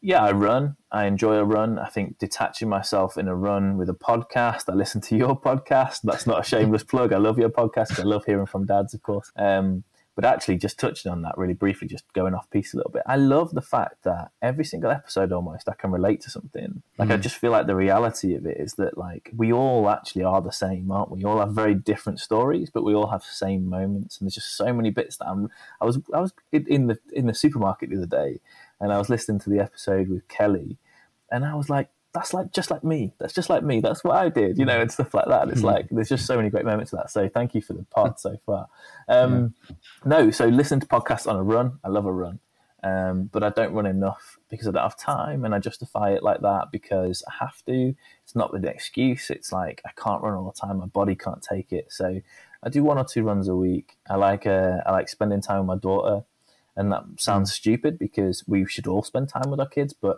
[0.00, 0.76] yeah, I run.
[0.92, 1.80] I enjoy a run.
[1.80, 4.64] I think detaching myself in a run with a podcast.
[4.68, 6.02] I listen to your podcast.
[6.04, 7.12] That's not a shameless plug.
[7.12, 7.98] I love your podcast.
[7.98, 9.32] I love hearing from dads, of course.
[9.34, 9.82] Um,
[10.16, 13.02] but actually, just touching on that really briefly, just going off piece a little bit.
[13.06, 16.82] I love the fact that every single episode, almost, I can relate to something.
[16.98, 17.20] Like I mm.
[17.20, 20.50] just feel like the reality of it is that like we all actually are the
[20.50, 21.18] same, aren't we?
[21.18, 24.18] We all have very different stories, but we all have the same moments.
[24.18, 25.50] And there's just so many bits that I'm.
[25.82, 28.40] I was I was in the in the supermarket the other day,
[28.80, 30.78] and I was listening to the episode with Kelly,
[31.30, 33.12] and I was like, that's like just like me.
[33.18, 33.80] That's just like me.
[33.80, 35.48] That's what I did, you know, and stuff like that.
[35.50, 37.10] It's like there's just so many great moments of that.
[37.10, 38.68] So thank you for the pod so far.
[39.08, 39.54] Um,
[40.04, 41.78] No, so listen to podcasts on a run.
[41.84, 42.38] I love a run,
[42.82, 46.22] um, but I don't run enough because I don't have time, and I justify it
[46.22, 47.94] like that because I have to.
[48.24, 49.28] It's not an excuse.
[49.30, 50.78] It's like I can't run all the time.
[50.78, 51.92] My body can't take it.
[51.92, 52.20] So
[52.62, 53.98] I do one or two runs a week.
[54.08, 56.24] I like uh, I like spending time with my daughter.
[56.78, 60.16] and that sounds stupid because we should all spend time with our kids, but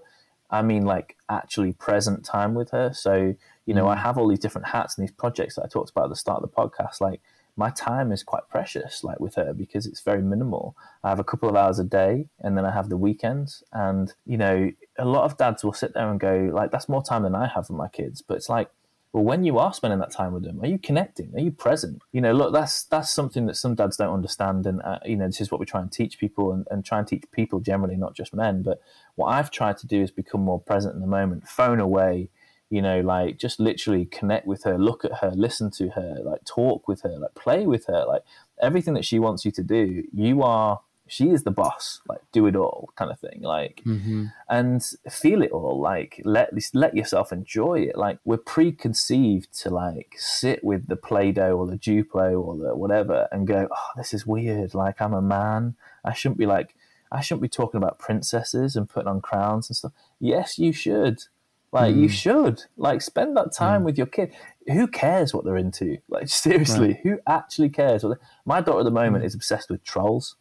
[0.51, 2.93] I mean like actually present time with her.
[2.93, 3.35] So
[3.67, 4.03] you know, I mm.
[4.03, 6.43] have all these different hats and these projects that I talked about at the start
[6.43, 7.21] of the podcast, like
[7.57, 10.77] my time is quite precious like with her because it's very minimal.
[11.03, 13.63] I have a couple of hours a day and then i have the weekends.
[13.73, 17.03] And you know a lot of dads will sit there and go like that's more
[17.03, 18.23] time than i have with my kids.
[18.23, 18.71] But it's like
[19.13, 21.33] well when you are spending that time with them are you connecting?
[21.35, 22.03] Are you present?
[22.13, 25.27] You know look that's that's something that some dads don't understand and uh, you know
[25.27, 27.97] this is what we try and teach people and, and try and teach people generally
[27.97, 28.63] not just men.
[28.63, 28.81] But
[29.19, 32.31] what i've tried to do is become more present in the moment phone away
[32.71, 36.45] you know like just literally connect with her look at her listen to her like
[36.45, 38.23] talk with her like play with her like
[38.63, 42.47] everything that she wants you to do you are she is the boss like do
[42.47, 44.27] it all kind of thing like Mm-hmm.
[44.49, 48.37] and feel it all like let let yourself enjoy it like we're
[48.83, 53.69] preconceived to like sit with the play-doh or the duplo or the whatever and go
[53.71, 56.75] oh this is weird like i'm a man i shouldn't be like
[57.11, 61.25] i shouldn't be talking about princesses and putting on crowns and stuff yes you should
[61.73, 62.11] like you Mm.
[62.11, 63.85] should like spend that time Mm.
[63.85, 64.33] with your kid.
[64.73, 65.99] Who cares what they're into?
[66.09, 67.01] Like seriously, Right.
[67.03, 68.07] who actually cares?
[68.47, 69.27] My daughter at the moment Mm.
[69.27, 70.37] is obsessed with trolls.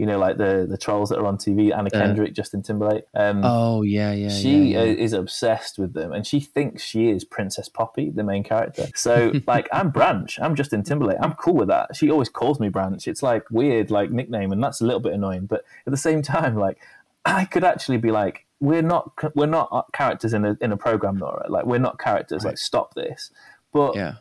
[0.00, 1.76] You know, like the the trolls that are on TV.
[1.76, 3.04] Anna Uh, Kendrick, Justin Timberlake.
[3.14, 4.30] Um, Oh yeah, yeah.
[4.30, 4.92] she yeah, uh, yeah.
[4.94, 8.86] is obsessed with them, and she thinks she is Princess Poppy, the main character.
[8.94, 10.38] So, like, I'm Branch.
[10.40, 11.18] I'm Justin Timberlake.
[11.20, 11.94] I'm cool with that.
[11.96, 13.06] She always calls me Branch.
[13.06, 15.44] It's like weird, like nickname, and that's a little bit annoying.
[15.44, 16.78] But at the same time, like,
[17.26, 21.18] I could actually be like, we're not we're not characters in a in a program,
[21.18, 21.44] Nora.
[21.50, 22.42] Like, we're not characters.
[22.42, 22.52] Right.
[22.52, 23.30] Like, stop this.
[23.70, 24.14] But yeah.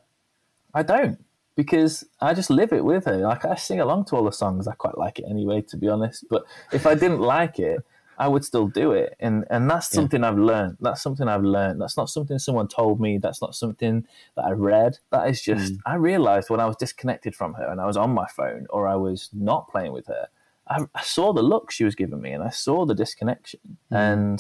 [0.74, 1.24] I don't
[1.60, 3.18] because I just live it with her.
[3.18, 4.66] Like I sing along to all the songs.
[4.66, 6.24] I quite like it anyway, to be honest.
[6.30, 7.80] But if I didn't like it,
[8.18, 9.10] I would still do it.
[9.20, 9.98] And and that's Yeah.
[10.00, 10.78] something I've learned.
[10.80, 11.82] That's something I've learned.
[11.82, 13.18] That's not something someone told me.
[13.18, 15.00] That's not something that I read.
[15.12, 15.80] That is just Mm.
[15.86, 18.88] I realized when I was disconnected from her and I was on my phone or
[18.88, 20.28] I was not playing with her.
[20.66, 23.62] I, I saw the look she was giving me and I saw the disconnection.
[23.92, 23.98] Mm.
[24.06, 24.40] And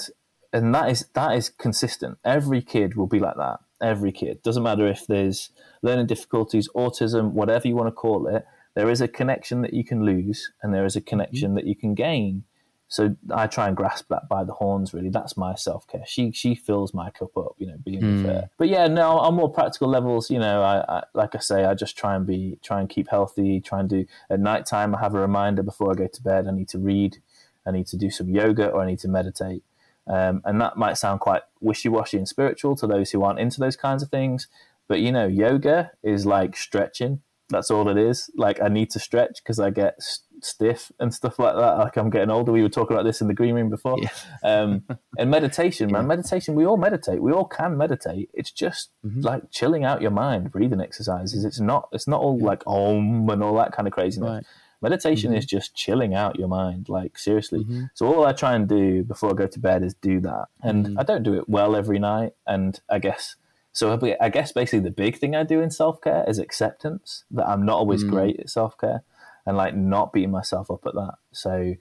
[0.54, 2.18] and that is that is consistent.
[2.24, 3.60] Every kid will be like that.
[3.82, 8.46] Every kid doesn't matter if there's learning difficulties, autism, whatever you want to call it.
[8.76, 11.76] There is a connection that you can lose, and there is a connection that you
[11.76, 12.44] can gain.
[12.92, 14.94] So I try and grasp that by the horns.
[14.96, 16.04] Really, that's my self care.
[16.08, 18.26] She she fills my cup up, you know, being Mm.
[18.26, 18.50] her.
[18.58, 21.76] But yeah, no, on more practical levels, you know, I, I like I say, I
[21.76, 23.62] just try and be try and keep healthy.
[23.62, 24.96] Try and do at night time.
[24.96, 26.48] I have a reminder before I go to bed.
[26.48, 27.18] I need to read.
[27.66, 29.64] I need to do some yoga, or I need to meditate.
[30.10, 33.76] Um, and that might sound quite wishy-washy and spiritual to those who aren't into those
[33.76, 34.48] kinds of things
[34.88, 37.22] but you know yoga is like stretching.
[37.50, 38.30] That's all it is.
[38.36, 41.78] Like i need to stretch because i get s- stiff and stuff like that.
[41.78, 42.52] Like i'm getting older.
[42.52, 43.98] We were talking about this in the green room before.
[44.00, 44.10] Yeah.
[44.44, 44.84] um,
[45.20, 46.08] and meditation man Yeah.
[46.08, 47.22] meditation we all meditate.
[47.22, 48.32] We all can meditate.
[48.34, 49.24] It's just Mhm.
[49.24, 51.46] like chilling out your mind breathing exercises.
[51.46, 54.28] It's not it's not all like om and all that kind of craziness.
[54.30, 54.46] Right.
[54.82, 55.38] Meditation Mhm.
[55.38, 57.90] is just chilling out your mind like seriously Mhm.
[57.94, 60.88] so all I try and do before I go to bed is do that, and
[60.88, 61.00] Mhm.
[61.00, 62.34] I don't do it well every night.
[62.48, 63.36] And I guess
[63.72, 64.00] so.
[64.20, 67.64] I guess basically the big thing I do in self care is acceptance that I'm
[67.66, 68.10] not always Mm.
[68.10, 69.04] great at self care,
[69.46, 71.16] and like not beating myself up at that.
[71.32, 71.76] So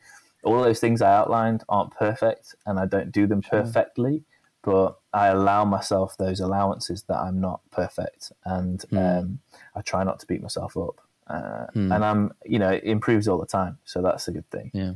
[0.45, 3.63] all those things I outlined aren't perfect, and I don't do them Sure.
[3.63, 4.25] perfectly.
[4.63, 9.19] But I allow myself those allowances that I'm not perfect, and Mm.
[9.21, 9.39] um,
[9.75, 11.01] I try not to beat myself up.
[11.29, 11.95] Uh, Mm.
[11.95, 14.71] And I'm, you know, it improves all the time, so that's a good thing.
[14.73, 14.93] Yeah.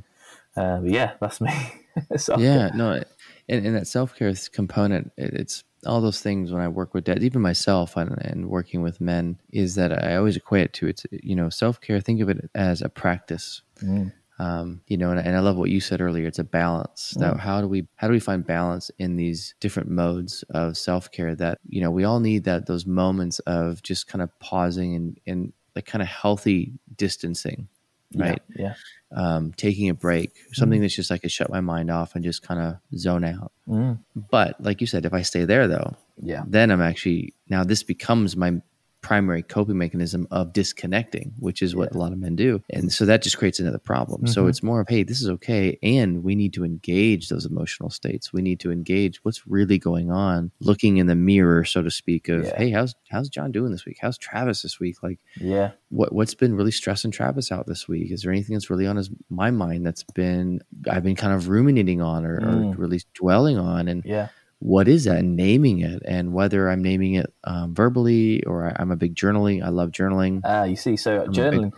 [0.57, 1.53] Uh, but yeah, that's me.
[2.17, 3.03] so, yeah no
[3.51, 7.23] and, and that self-care component it, it's all those things when i work with dads
[7.23, 11.05] even myself and, and working with men is that i always equate it to it's
[11.11, 14.11] you know self-care think of it as a practice Mm.
[14.39, 17.39] um, you know and, and i love what you said earlier it's a balance Mm.
[17.39, 21.59] how do we how do we find balance in these different modes of self-care that
[21.69, 25.53] you know we all need that those moments of just kind of pausing and and
[25.75, 27.69] like kind of healthy distancing
[28.15, 28.75] right Yeah.
[29.17, 32.43] um, taking a break, something that's just like I shut my mind off and just
[32.43, 33.53] kind of zone out.
[33.67, 34.01] Mm.
[34.31, 36.43] But like you said, if I stay there though, Yeah.
[36.47, 38.61] then I'm actually now this becomes my
[39.03, 42.63] primary coping mechanism of disconnecting, which is what a lot of men do.
[42.71, 44.27] And so that just creates another problem.
[44.29, 44.49] So Mhm.
[44.49, 45.77] it's more of, hey, this is okay.
[45.83, 48.33] And we need to engage those emotional states.
[48.33, 52.29] We need to engage what's really going on, looking in the mirror, so to speak,
[52.29, 52.57] of, Yeah.
[52.57, 53.99] hey, how's how's John doing this week?
[54.01, 55.03] How's Travis this week?
[55.03, 55.73] Like Yeah.
[55.91, 58.11] what what's been really stressing Travis out this week?
[58.13, 61.49] Is there anything that's really on his my mind that's been I've been kind of
[61.49, 62.79] ruminating on or, or Mm.
[62.79, 63.89] really dwelling on?
[63.89, 64.29] And Yeah.
[64.63, 65.19] What is that?
[65.19, 69.15] And naming it, and whether I'm naming it um, verbally or I, I'm a big
[69.15, 69.65] journaling.
[69.65, 70.41] I love journaling.
[70.45, 71.73] Ah, you see, so I'm journaling,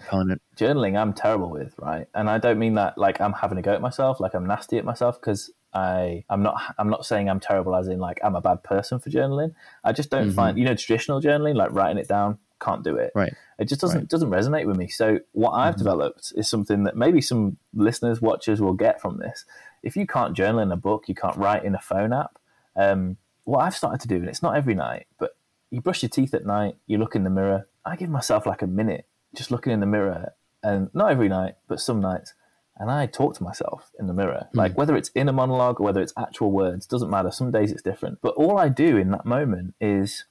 [0.56, 2.06] journaling, I'm terrible with, right?
[2.14, 4.76] And I don't mean that like I'm having a go at myself, like I'm nasty
[4.76, 8.36] at myself, because I, I'm not, I'm not saying I'm terrible as in like I'm
[8.36, 9.54] a bad person for journaling.
[9.82, 10.34] I just don't Mhm.
[10.34, 13.12] find, you know, traditional journaling, like writing it down, can't do it.
[13.14, 13.32] Right.
[13.58, 14.08] It just doesn't Right.
[14.08, 14.88] doesn't resonate with me.
[14.88, 15.78] So what I've Mhm.
[15.78, 19.44] developed is something that maybe some listeners, watchers will get from this.
[19.82, 22.38] If you can't journal in a book, you can't write in a phone app.
[22.76, 25.36] Um, what I've started to do, and it's not every night, but
[25.70, 27.68] you brush your teeth at night, you look in the mirror.
[27.84, 29.06] I give myself like a minute
[29.36, 32.34] just looking in the mirror, and not every night, but some nights,
[32.76, 34.48] and I talk to myself in the mirror.
[34.52, 34.58] Hmm.
[34.58, 37.30] Like whether it's in a monologue or whether it's actual words, doesn't matter.
[37.30, 38.18] Some days it's different.
[38.22, 40.24] But all I do in that moment is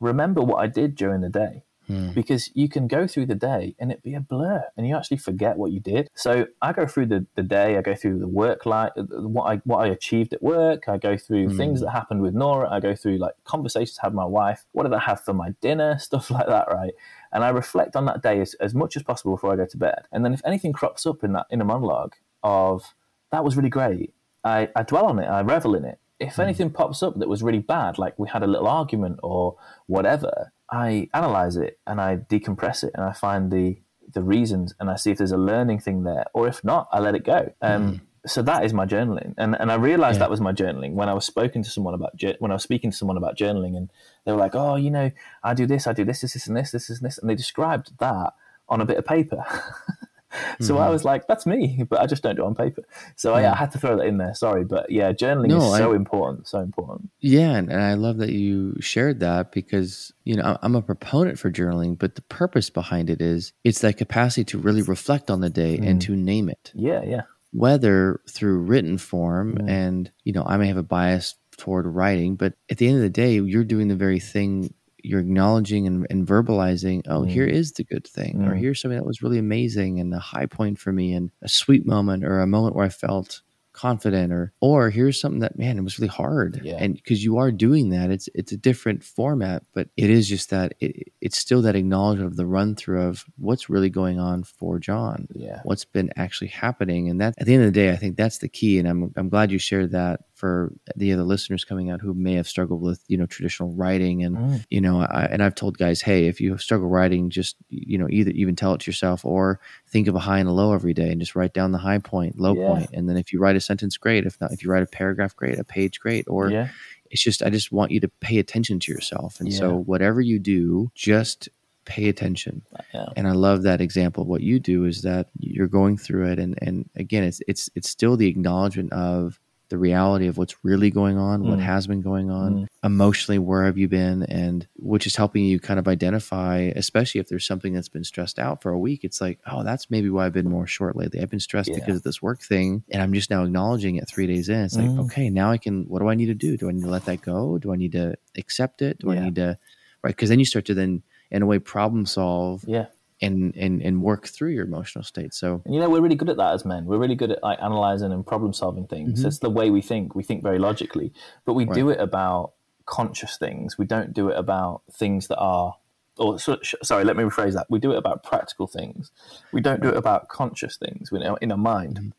[0.00, 2.10] remember what I did during the day Hmm.
[2.12, 5.18] because you can go through the day and it be a blur and you actually
[5.18, 6.08] forget what you did.
[6.14, 9.56] So I go through the, the day, I go through the work life, what I
[9.64, 11.56] what I achieved at work, I go through Mm.
[11.56, 14.64] things that happened with Nora, I go through like conversations I had with my wife,
[14.72, 16.94] what did I have for my dinner, stuff like that, right?
[17.32, 19.76] And I reflect on that day as, as much as possible before I go to
[19.76, 20.06] bed.
[20.10, 22.94] And then if anything crops up in that in a monologue of
[23.30, 25.98] that was really great, I, I dwell on it, I revel in it.
[26.18, 26.44] If Mm.
[26.44, 30.52] anything pops up that was really bad, like we had a little argument or whatever,
[30.70, 33.78] I analyze it and I decompress it and I find the
[34.12, 37.00] the reasons and I see if there's a learning thing there, or if not, I
[37.00, 37.52] let it go.
[37.60, 40.20] Um, So that is my journaling, and and I realized Mm.
[40.20, 40.24] Yeah.
[40.26, 42.90] that was my journaling when I was spoken to someone about when I was speaking
[42.90, 43.88] to someone about journaling, and
[44.24, 45.10] they were like, "Oh, you know,
[45.44, 47.30] I do this, I do this, this, this, and this, this, this, and this," and
[47.30, 48.34] they described that
[48.68, 49.44] on a bit of paper.
[50.60, 50.90] so I Mhm.
[50.92, 52.82] was like, "That's me," but I just don't do it on paper.
[53.16, 53.52] So I, Yeah.
[53.52, 54.34] I had to throw that in there.
[54.34, 57.10] Sorry, but yeah, journaling No, is so I- important, so important.
[57.20, 60.82] Yeah, and, and I love that you shared that because you know I- I'm a
[60.82, 65.30] proponent for journaling, but the purpose behind it is it's that capacity to really reflect
[65.30, 66.04] on the day and Mm.
[66.06, 67.22] to name it, Yeah, yeah,
[67.52, 69.56] whether through written form.
[69.56, 69.68] Mm.
[69.70, 73.02] And you know I may have a bias toward writing, but at the end of
[73.02, 74.74] the day, you're doing the very thing.
[75.06, 77.02] You're acknowledging and, and verbalizing.
[77.06, 77.28] Oh, Mm.
[77.30, 78.58] here is the good thing, or Mm.
[78.58, 81.86] here's something that was really amazing and a high point for me, and a sweet
[81.86, 83.42] moment, or a moment where I felt
[83.72, 86.78] confident or or here's something that man it was really hard Yeah.
[86.80, 90.48] and because you are doing that it's it's a different format but it is just
[90.48, 94.44] that it, it's still that acknowledgement of the run through of what's really going on
[94.44, 97.90] for john yeah, what's been actually happening and that at the end of the day
[97.90, 101.24] i think that's the key and i'm, I'm glad you shared that for the other
[101.24, 104.64] listeners coming out who may have struggled with you know traditional writing and Mm.
[104.70, 108.06] you know I, and i've told guys hey if you struggle writing just you know
[108.10, 110.92] either even tell it to yourself or think of a high and a low every
[110.94, 112.66] day and just write down the high point low Yeah.
[112.68, 112.90] point.
[112.92, 115.34] and then if you write a sentence great if not if you write a paragraph
[115.34, 116.68] great a page great or yeah,
[117.10, 120.38] it's just i just want you to pay attention to yourself and so whatever you
[120.38, 121.48] do just
[121.86, 124.24] pay attention yeah, and I love that example.
[124.24, 127.88] What you do is that you're going through it, and and again, it's it's it's
[127.88, 131.62] still the acknowledgement of the reality of what's really going on, what Mm.
[131.62, 132.66] has been going on Mm.
[132.84, 137.28] emotionally, where have you been, and which is helping you kind of identify, especially if
[137.28, 139.02] there's something that's been stressed out for a week.
[139.02, 141.20] It's like, oh, that's maybe why I've been more short lately.
[141.20, 141.76] I've been stressed Yeah.
[141.80, 144.60] because of this work thing, and I'm just now acknowledging it three days in.
[144.60, 145.00] It's like, Mm.
[145.06, 145.84] okay, now I can.
[145.88, 146.56] What do I need to do?
[146.56, 147.58] Do I need to let that go?
[147.58, 148.98] Do I need to accept it?
[149.00, 149.58] Do I need to,
[150.02, 150.14] right?
[150.14, 151.02] Because then you start to then,
[151.32, 152.86] in a way, problem solve yeah.
[153.22, 155.32] And and and work through your emotional state.
[155.32, 156.84] So And you know, we're really good at that as men.
[156.84, 159.20] We're really good at like analyzing and problem solving things.
[159.20, 159.22] Mhm.
[159.22, 160.14] That's the way we think.
[160.14, 161.12] We think very logically,
[161.44, 162.52] but we do it about
[162.84, 163.78] conscious things.
[163.78, 165.76] We don't do it about things that are.
[166.18, 167.66] Or so, sorry, let me rephrase that.
[167.68, 169.10] We do it about practical things.
[169.52, 172.14] We don't do it about conscious things We know in our mind.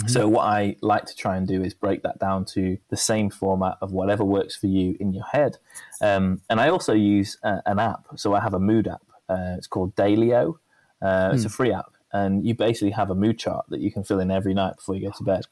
[0.00, 0.10] Mhm.
[0.10, 3.30] So what I like to try and do is break that down to the same
[3.30, 5.58] format of whatever works for you in your head.
[6.02, 8.06] Um, and I also use uh, an app.
[8.16, 9.02] So I have a mood app.
[9.28, 10.58] Uh, it's called Daylio.
[11.00, 14.02] Uh, It's a free app, and you basically have a mood chart that you can
[14.04, 15.44] fill in every night before you go to bed.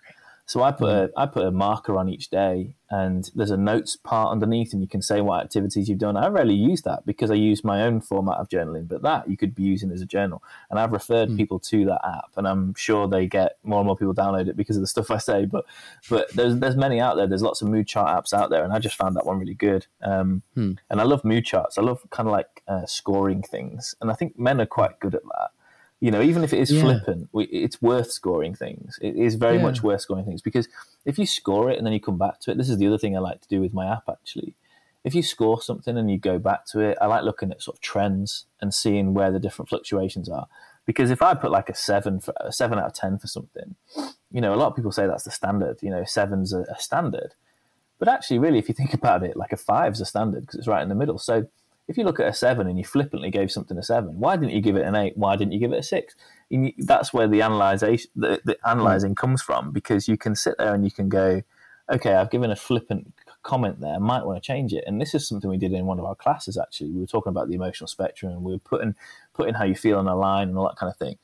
[0.48, 3.96] So I put a, I put a marker on each day, and there's a notes
[3.96, 6.16] part underneath, and you can say what activities you've done.
[6.16, 9.36] I rarely use that because I use my own format of journaling, but that you
[9.36, 10.44] could be using as a journal.
[10.70, 11.36] And I've referred Mm.
[11.36, 14.56] people to that app, and I'm sure they get more and more people download it
[14.56, 15.46] because of the stuff I say.
[15.46, 15.64] But
[16.08, 17.26] but there's there's many out there.
[17.26, 19.54] There's lots of mood chart apps out there, and I just found that one really
[19.54, 19.86] good.
[20.00, 20.72] Um, Hmm.
[20.88, 21.76] And I love mood charts.
[21.76, 25.16] I love kind of like uh, scoring things, and I think men are quite good
[25.16, 25.50] at that.
[26.06, 26.82] You know, even if it is Yeah.
[26.82, 28.96] flippant, we, it's worth scoring things.
[29.02, 29.62] It is very Yeah.
[29.62, 30.68] much worth scoring things because
[31.04, 33.00] if you score it and then you come back to it, this is the other
[33.02, 34.54] thing I like to do with my app actually.
[35.02, 37.76] If you score something and you go back to it, I like looking at sort
[37.78, 40.46] of trends and seeing where the different fluctuations are.
[40.84, 43.74] Because if I put like a seven for a seven out of ten for something,
[44.30, 45.76] you know, a lot of people say that's the standard.
[45.82, 47.34] You know, seven's a, a standard,
[47.98, 50.68] but actually, really, if you think about it, like a five's a standard because it's
[50.68, 51.18] right in the middle.
[51.18, 51.48] So
[51.88, 54.52] if you look at a seven and you flippantly gave something a seven, why didn't
[54.52, 55.16] you give it an eight?
[55.16, 56.14] Why didn't you give it a six?
[56.50, 59.14] And you- that's where the analyzation, the, the analyzing hmm.
[59.14, 61.42] comes from, because you can sit there and you can go,
[61.90, 63.94] okay, I've given a flippant comment there.
[63.94, 64.84] I might want to change it.
[64.86, 66.58] And this is something we did in one of our classes.
[66.58, 68.94] Actually, we were talking about the emotional spectrum, and we were putting
[69.34, 71.16] putting how you feel on a line and all that kind of thing.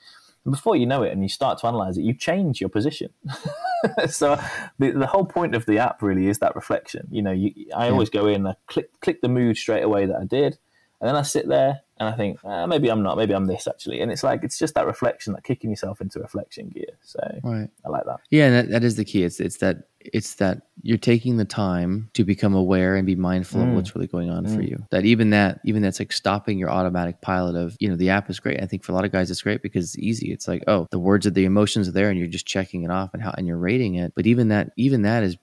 [0.44, 3.10] And before you know it, and you start to analyze it, you change your position.
[4.08, 4.40] so
[4.78, 7.06] the, the whole point of the app really is that reflection.
[7.10, 10.16] You know, you, I always go in, I click click the mood straight away that
[10.16, 10.58] I did,
[11.00, 13.66] And then I sit there and I think ah, maybe I'm not, maybe I'm this
[13.68, 14.00] actually.
[14.00, 16.98] And it's like it's just that reflection, that kicking yourself into reflection gear.
[17.02, 17.68] So Right.
[17.84, 18.20] I like that.
[18.30, 19.22] Yeah, that, that is the key.
[19.22, 23.60] It's it's that it's that you're taking the time to become aware and be mindful
[23.62, 23.74] of Mm.
[23.76, 24.68] what's really going on for Mm.
[24.70, 24.86] you.
[24.90, 28.28] That even that even that's like stopping your automatic pilot of you know the app
[28.28, 28.60] is great.
[28.60, 30.32] I think for a lot of guys it's great because it's easy.
[30.32, 32.90] It's like oh the words of the emotions are there and you're just checking it
[32.90, 34.12] off and how and you're rating it.
[34.16, 35.36] But even that even that is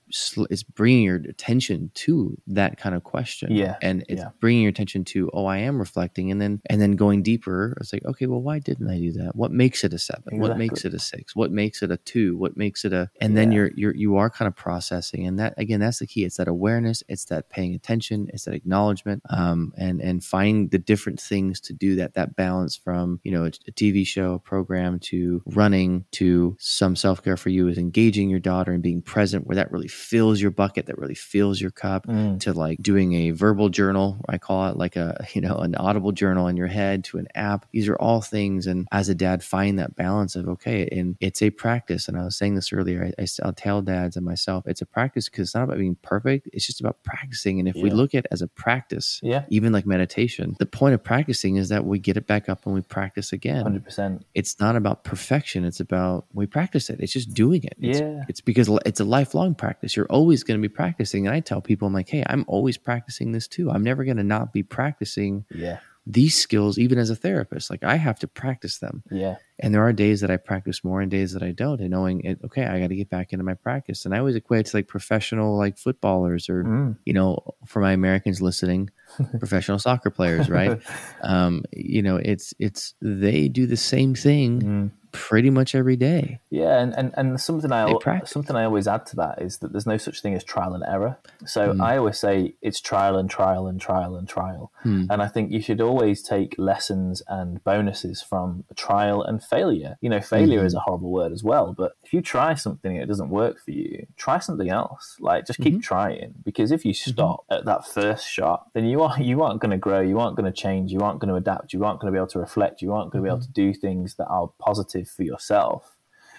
[0.49, 3.53] is bringing your attention to that kind of question.
[3.53, 4.29] Yeah, and it's yeah.
[4.41, 7.75] bringing your attention to oh I am reflecting and then and then going deeper.
[7.79, 9.31] It's like okay well why didn't I do that?
[9.35, 10.39] What makes it a seven?
[10.39, 11.35] What makes it a six?
[11.35, 12.37] What makes it a two?
[12.37, 15.53] What makes it a and then you're you're you are kind of processing and that
[15.57, 19.73] again that's the key it's that awareness it's that paying attention it's that acknowledgement um,
[19.77, 23.51] and and finding the different things to do that that balance from you know a,
[23.67, 28.39] a tv show a program to running to some self-care for you is engaging your
[28.39, 32.05] daughter and being present where that really fills your bucket that really fills your cup
[32.09, 32.39] Mm.
[32.41, 36.11] to like doing a verbal journal i call it like a you know an audible
[36.11, 37.65] journal in your head to an app.
[37.71, 38.67] These are all things.
[38.67, 42.07] And as a dad find that balance of okay and it's a practice.
[42.07, 44.85] And i was saying this earlier i, I i'll tell dads and myself it's a
[44.85, 46.49] practice because it's not about being perfect.
[46.53, 47.59] It's just about practicing.
[47.59, 49.43] And if we look at it as a practice Yeah.
[49.49, 52.73] even like meditation the point of practicing is that we get it back up and
[52.75, 53.63] we practice again.
[53.63, 54.25] Hundred percent.
[54.33, 55.63] it's not about perfection.
[55.65, 56.99] It's about we practice it.
[56.99, 57.75] It's just doing it.
[57.79, 58.23] It's, Yeah.
[58.27, 59.95] it's because it's a lifelong practice.
[59.95, 61.25] You're always going to be practicing.
[61.27, 63.69] And i tell people i'm like hey i'm always practicing this too.
[63.71, 65.79] I'm never going to not be practicing Yeah.
[66.11, 69.35] These skills even as a therapist like i have to practice them Yeah.
[69.59, 72.21] and there are days that i practice more and days that i don't and knowing
[72.25, 74.69] it okay i got to get back into my practice and i always equate it
[74.71, 76.97] to like professional like footballers or Mm.
[77.05, 78.89] you know for my americans listening
[79.39, 80.79] professional soccer players right
[81.21, 84.91] um you know it's it's they do the same thing Mm.
[85.11, 88.29] pretty much every day Yeah, and, and, and something I They al- practice.
[88.31, 90.83] something I always add to that is that there's no such thing as trial and
[90.87, 91.17] error.
[91.45, 91.81] So Mm.
[91.81, 94.71] I always say it's trial and trial and trial and trial.
[94.83, 95.05] Hmm.
[95.09, 99.97] And I think you should always take lessons and bonuses from trial and failure.
[100.01, 103.01] You know, failure is a horrible word as well, but if you try something and
[103.01, 105.15] it doesn't work for you, try something else.
[105.19, 105.81] Like just keep Mhm.
[105.81, 109.71] trying because if you stop at that first shot, then you are you aren't going
[109.71, 112.11] to grow, you aren't going to change, you aren't going to adapt, you aren't going
[112.11, 113.53] to be able to reflect, you aren't going to be able mm-hmm.
[113.53, 115.95] to do things that are positive for yourself.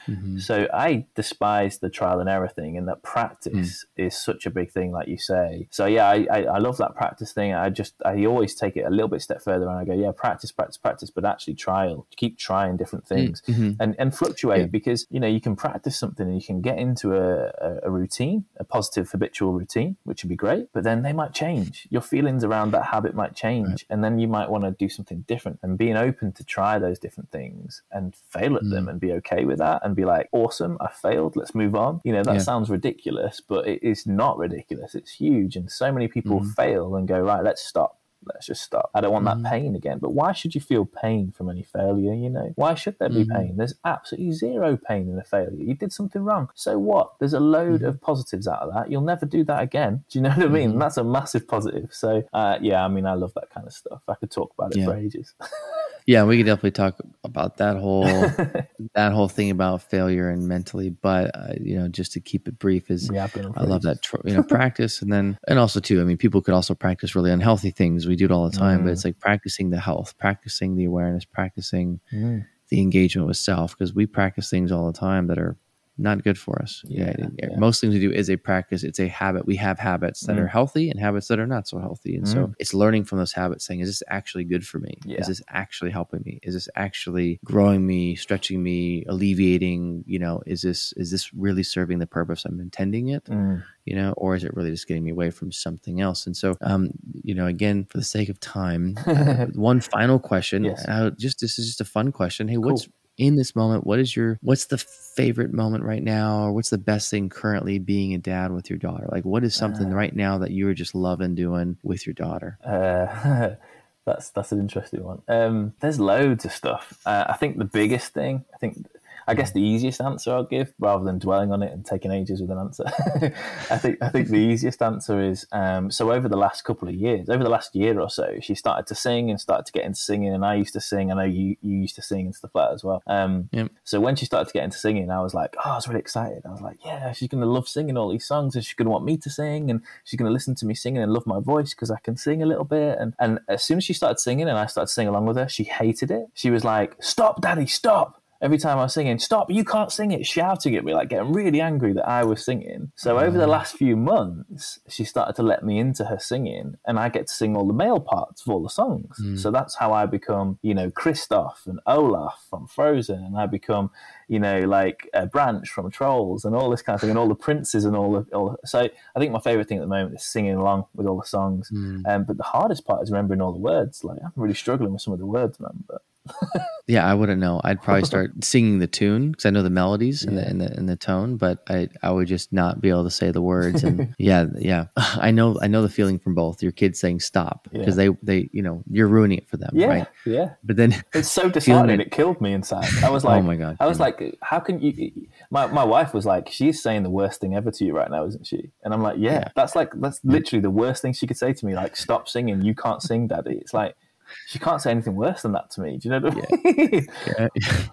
[0.09, 0.41] Mhm.
[0.41, 4.71] So I despise the trial and error thing, and that practice is such a big
[4.73, 5.69] thing, like you say.
[5.71, 7.55] So yeah, I, I, I love that practice thing.
[7.55, 10.13] I just I always take it a little bit step further, and I go, yeah,
[10.13, 13.43] practice, practice, practice, but actually trial, keep trying different things.
[13.47, 13.77] Mhm.
[13.81, 14.67] And, and fluctuate Yeah.
[14.67, 18.45] because you know you can practice something and you can get into a, a, routine
[18.59, 22.45] a positive habitual routine which would be great but then they might change your feelings
[22.45, 23.85] around that habit might change Right.
[23.91, 26.99] and then you might want to do something different and being open to try those
[26.99, 28.91] different things and fail at them Mm.
[28.91, 32.13] and be okay with that and be like awesome i failed let's move on you
[32.13, 32.39] know that Yeah.
[32.41, 36.55] sounds ridiculous but it is not ridiculous it's huge and so many people Mhm.
[36.55, 38.91] fail and go right let's stop let's just stop.
[38.95, 39.43] I don't want Mhm.
[39.45, 39.97] that pain again.
[39.99, 42.13] But why should you feel pain from any failure?
[42.13, 43.35] You know, why should there be Mhm.
[43.35, 43.57] pain?
[43.57, 45.57] There's absolutely zero pain in a failure.
[45.65, 46.51] You did something wrong.
[46.55, 47.19] So what?
[47.19, 47.89] There's a load Mhm.
[47.89, 48.91] of positives out of that.
[48.91, 50.05] You'll never do that again.
[50.11, 50.79] Do you know what I mean?
[50.79, 51.95] That's a massive positive.
[51.95, 54.03] So uh, yeah, I mean, I love that kind of stuff.
[54.07, 54.85] I could talk about it Yeah.
[54.89, 55.33] for ages.
[56.07, 58.29] Yeah, we could definitely talk about that whole
[58.95, 60.91] that whole thing about failure and mentally.
[60.91, 63.47] But uh, you know, just to keep it brief, is we have been.
[63.47, 66.01] on I love that tr- you know practice, and then and also too.
[66.01, 68.07] I mean, people could also practice really unhealthy things.
[68.07, 68.93] We do it all the time, but Mm.
[68.93, 72.01] it's like practicing the health, practicing the awareness, practicing.
[72.13, 72.47] Mm.
[72.71, 75.57] the engagement with self, because we practice things all the time that are
[76.01, 76.83] not good for us.
[76.87, 77.49] Yeah, yeah.
[77.59, 78.83] most things we do is a practice.
[78.83, 79.47] It's a habit.
[79.47, 80.41] We have habits that Mm.
[80.41, 82.55] are healthy and habits that are not so healthy, and so Mm.
[82.59, 83.67] it's learning from those habits.
[83.67, 84.95] Saying, is this actually good for me?
[85.05, 85.21] Yeah.
[85.21, 86.41] Is this actually helping me?
[86.43, 90.05] Is this actually growing me, stretching me, alleviating?
[90.07, 93.25] You know, is this is this really serving the purpose I'm intending it?
[93.27, 93.63] Mm.
[93.87, 96.27] you know, or is it really just getting me away from something else?
[96.27, 96.91] And so, um,
[97.25, 100.65] you know, again, for the sake of time, uh, one final question.
[100.65, 100.85] Yes.
[100.87, 102.47] Uh, just this is just a fun question.
[102.47, 102.87] Hey, what's
[103.21, 103.87] in this moment?
[103.87, 107.79] What is your what's the favorite moment right now, or what's the best thing currently
[107.79, 109.07] being a dad with your daughter?
[109.13, 109.95] Like, what is something Uh.
[109.97, 112.59] right now that you are just loving doing with your daughter?
[112.65, 113.55] Uh,
[114.07, 115.21] that's that's an interesting one.
[115.29, 116.99] Um, there's loads of stuff.
[117.05, 118.87] Uh, I think the biggest thing, I think,
[119.31, 122.41] I guess the easiest answer I'll give, rather than dwelling on it and taking ages
[122.41, 122.85] with an answer,
[123.71, 126.95] I think I think the easiest answer is um, so over the last couple of
[126.95, 129.85] years, over the last year or so, she started to sing and started to get
[129.85, 131.13] into singing, and I used to sing.
[131.13, 133.03] I know you you used to sing and stuff like that as well.
[133.07, 133.71] Um, Yep.
[133.85, 136.01] So when she started to get into singing, I was like, oh, I was really
[136.01, 136.43] excited.
[136.45, 139.05] I was like, yeah, she's gonna love singing all these songs, and she's gonna want
[139.05, 141.91] me to sing, and she's gonna listen to me singing and love my voice because
[141.91, 142.99] I can sing a little bit.
[142.99, 145.49] And and as soon as she started singing and I started singing along with her,
[145.49, 146.27] she hated it.
[146.35, 148.20] She was like, stop, daddy, stop.
[148.43, 151.33] Every time I was singing, stop, you can't sing it, shouting at me, like getting
[151.33, 152.93] really angry that I was singing.
[152.97, 156.99] So over the last few months, she started to let me into her singing, and
[156.99, 159.17] I get to sing all the male parts of all the songs.
[159.21, 159.39] Mm.
[159.39, 163.91] So that's how I become, you know, Kristoff and Olaf from Frozen, and I become,
[164.29, 167.29] you know, like a Branch from Trolls, and all this kind of thing, and all
[167.29, 168.37] the princes and all the.
[168.37, 171.21] All, so I think my favorite thing at the moment is singing along with all
[171.21, 171.71] the songs.
[171.71, 172.07] Mm.
[172.07, 174.03] Um, but the hardest part is remembering all the words.
[174.05, 175.85] Like I'm really struggling with some of the words, man.
[175.87, 176.03] But
[176.91, 177.61] Yeah, I wouldn't know.
[177.63, 180.73] I'd probably start singing the tune because I know the melodies and, the, and the
[180.77, 183.85] and the tone, but I I would just not be able to say the words.
[183.85, 186.63] And yeah, yeah, I know I know the feeling from both.
[186.63, 189.87] Your kids saying stop because they they you know you're ruining it for them, yeah,
[189.87, 190.07] right?
[190.27, 190.55] yeah.
[190.65, 192.01] But then It's so disheartening.
[192.01, 192.09] it.
[192.09, 192.89] It killed me inside.
[193.05, 195.13] I was oh like, oh my god, I was like, how can you?
[195.51, 198.25] My, my wife was like, she's saying the worst thing ever to you right now,
[198.27, 198.71] isn't she?
[198.85, 199.49] And I'm like, yeah, Yeah.
[199.57, 201.75] that's like, that's literally the worst thing she could say to me.
[201.75, 202.63] Like, stop singing.
[202.63, 203.59] You can't sing, daddy.
[203.61, 203.97] It's like,
[204.47, 205.99] she can't say anything worse than that to me.
[205.99, 207.07] Do you know what I mean?
[207.39, 207.49] Yeah.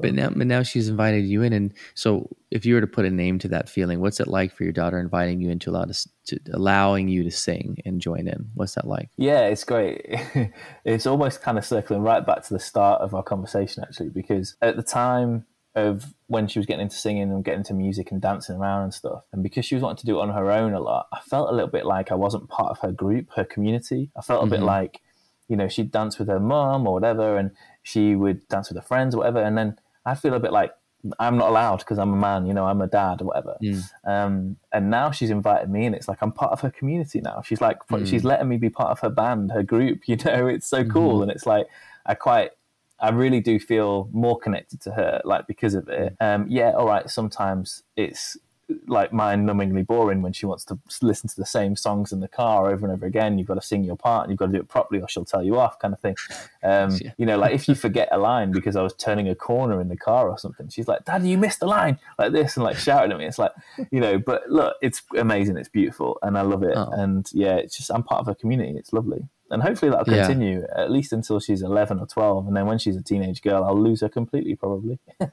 [0.00, 3.04] but now, but now she's invited you in, and so if you were to put
[3.04, 5.84] a name to that feeling, what's it like for your daughter inviting you into allow
[5.84, 5.94] to,
[6.26, 8.50] to allowing you to sing and join in?
[8.54, 9.10] What's that like?
[9.16, 10.06] Yeah, it's great.
[10.84, 14.56] it's almost kind of circling right back to the start of our conversation, actually, because
[14.62, 15.44] at the time
[15.76, 18.94] of when she was getting into singing and getting into music and dancing around and
[18.94, 21.20] stuff, and because she was wanting to do it on her own a lot, I
[21.20, 24.10] felt a little bit like I wasn't part of her group, her community.
[24.16, 24.64] I felt a bit Mhm.
[24.66, 25.00] like,
[25.50, 27.50] you know, she'd dance with her mum or whatever, and
[27.82, 29.76] she would dance with her friends or whatever, and then
[30.06, 30.72] I feel a bit like
[31.18, 33.56] I'm not allowed because I'm a man, you know, I'm a dad or whatever.
[33.62, 33.82] Mm.
[34.04, 37.42] Um, and now she's invited me, and it's like I'm part of her community now.
[37.44, 38.06] She's like, Mm.
[38.06, 40.00] she's letting me be part of her band, her group.
[40.06, 41.22] You know, it's so cool, Mhm.
[41.22, 41.66] and it's like
[42.06, 42.50] I quite,
[42.98, 46.16] I really do feel more connected to her, like because of it.
[46.20, 47.08] Um, yeah, all right.
[47.08, 48.36] Sometimes it's
[48.86, 52.70] like mind-numbingly boring when she wants to listen to the same songs in the car
[52.70, 53.38] over and over again.
[53.38, 55.24] You've got to sing your part, and you've got to do it properly, or she'll
[55.24, 56.16] tell you off, kind of thing.
[56.62, 57.12] Um, Yeah.
[57.16, 59.88] You know, like if you forget a line because I was turning a corner in
[59.88, 62.76] the car or something, she's like, "Daddy, you missed a line," like this, and like
[62.76, 63.26] shouting at me.
[63.26, 63.52] It's like,
[63.90, 66.74] you know, but look, it's amazing, it's beautiful, and I love it.
[66.76, 66.90] Oh.
[66.92, 68.76] And yeah, it's just I'm part of a community.
[68.76, 70.26] It's lovely, and hopefully that'll Yeah.
[70.26, 73.64] continue at least until she's 11 or 12, and then when she's a teenage girl,
[73.64, 74.98] I'll lose her completely, probably.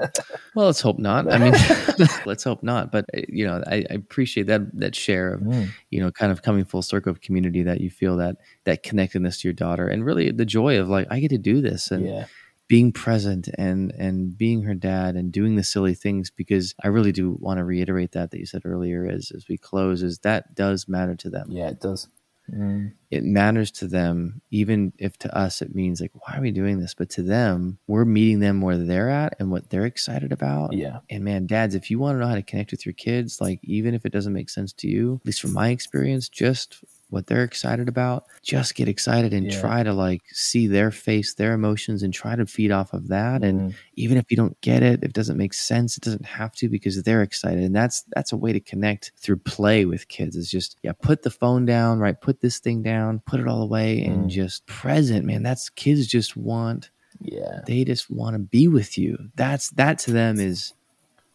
[0.55, 1.32] Well, let's hope not.
[1.32, 1.53] I mean,
[2.26, 2.91] let's hope not.
[2.91, 5.68] But uh, you know, I, I appreciate that that share of Mm.
[5.91, 9.41] you know, kind of coming full circle of community that you feel that that connectedness
[9.41, 12.05] to your daughter, and really the joy of like I get to do this and
[12.05, 12.26] Yeah,
[12.68, 17.11] being present and and being her dad and doing the silly things because I really
[17.11, 20.55] do want to reiterate that that you said earlier as as we close is that
[20.55, 21.47] does matter to them.
[21.51, 22.07] yeah, it does.
[22.51, 22.93] Mm.
[23.09, 26.79] It matters to them, even if to us it means like, why are we doing
[26.79, 26.93] this?
[26.93, 30.73] But to them, we're meeting them where they're at and what they're excited about.
[30.73, 33.39] Yeah, And man, dads, if you want to know how to connect with your kids,
[33.39, 36.83] like even if it doesn't make sense to you, at least from my experience, just
[37.09, 39.59] what they're excited about, just get excited and Yeah.
[39.61, 43.43] try to like see their face, their emotions, and try to feed off of that.
[43.43, 43.73] And Mm.
[43.95, 46.67] even if you don't get it, if it doesn't make sense, it doesn't have to
[46.69, 47.63] because they're excited.
[47.63, 50.35] And that's that's a way to connect through play with kids.
[50.35, 52.19] Is just yeah, put the phone down, right?
[52.19, 54.29] Put this thing down, put it all away, and Mm.
[54.29, 55.43] just present, man.
[55.43, 56.89] That's kids just want
[57.19, 59.17] yeah, they just want to be with you.
[59.35, 60.73] That's that to them is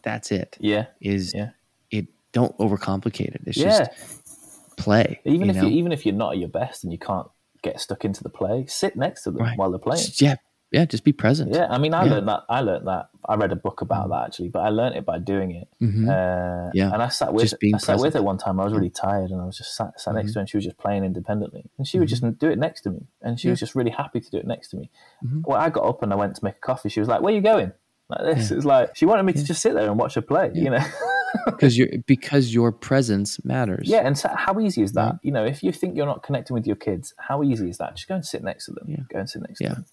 [0.02, 0.56] that's it.
[0.60, 1.50] yeah, Is Yeah.
[1.90, 3.40] it don't overcomplicate it.
[3.46, 3.78] It's yeah.
[3.86, 3.90] just
[4.76, 5.20] play.
[5.24, 5.62] Even you if know?
[5.68, 7.26] you even if you're not at your best and you can't
[7.62, 9.56] get stuck into the play, sit next to them Right.
[9.58, 10.04] while they're playing.
[10.18, 10.36] Yeah,
[10.72, 11.54] yeah, just be present.
[11.54, 12.12] Yeah, I mean, I Yeah.
[12.14, 12.40] learned that.
[12.48, 13.08] I learned that.
[13.28, 15.68] I read a book about that actually, but I learned it by doing it.
[15.80, 16.08] Mhm.
[16.08, 18.58] Uh, Yeah, and I sat with I sat with her one time.
[18.58, 20.32] I was really tired, and I was just sat, sat next Mhm.
[20.32, 22.80] to her, and she was just playing independently, and she would just do it next
[22.82, 24.90] to me, and she was just really happy to do it next to me.
[25.24, 25.46] Mhm.
[25.46, 26.88] Well, I got up and I went to make a coffee.
[26.88, 27.72] She was like, "Where are you going?"
[28.08, 28.50] Like this.
[28.50, 28.56] Yeah.
[28.56, 29.40] It's like she wanted me Yeah.
[29.42, 30.50] to just sit there and watch her play.
[30.54, 30.62] Yeah.
[30.64, 30.84] You know.
[31.46, 33.88] Because your because your presence matters.
[33.88, 35.16] Yeah, and so how easy is that?
[35.22, 37.96] You know, if you think you're not connecting with your kids, how easy is that?
[37.96, 38.84] Just go and sit next to them.
[38.88, 38.98] Yeah.
[39.12, 39.70] Go and sit next Yeah.
[39.70, 39.84] to them.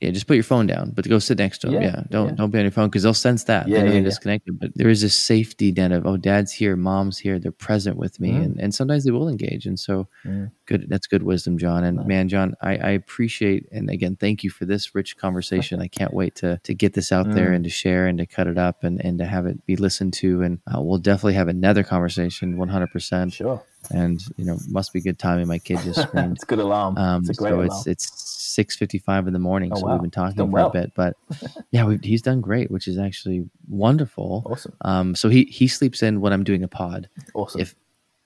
[0.00, 0.10] Yeah.
[0.10, 1.74] Just put your phone down, but go sit next to them.
[1.80, 2.34] Yeah, Yeah, don't yeah.
[2.34, 3.68] don't be on your phone because they'll sense that.
[3.68, 4.58] Yeah, they know you're disconnected.
[4.58, 8.18] But there is this safety net of oh, dad's here, mom's here, they're present with
[8.20, 8.44] me, Mm.
[8.44, 9.66] and and sometimes they will engage.
[9.66, 10.50] And so Mm.
[10.66, 11.84] good, that's good wisdom, John.
[11.84, 15.80] And man, John, I, I appreciate and again thank you for this rich conversation.
[15.80, 17.54] I can't wait to to get this out there Mm.
[17.56, 20.12] and to share and to cut it up and and to have it be listened
[20.14, 20.42] to.
[20.42, 23.32] And uh, we'll definitely have another conversation, one hundred percent.
[23.32, 23.62] Sure.
[23.90, 25.46] And you know, must be good timing.
[25.48, 26.32] My kid just screamed.
[26.36, 26.96] it's a good alarm.
[26.96, 27.66] Um, it's a great so alarm.
[27.66, 28.22] it's it's
[28.54, 29.70] six fifty five in the morning.
[29.74, 29.92] Oh, so wow.
[29.94, 30.68] we've been talking Done for well.
[30.68, 31.16] a bit, but
[31.70, 34.42] yeah, he's done great, which is actually wonderful.
[34.46, 34.74] awesome.
[34.82, 37.08] Um, so he he sleeps in when I'm doing a pod.
[37.34, 37.60] Awesome.
[37.60, 37.74] If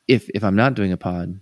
[0.06, 1.40] if if I'm not doing a pod,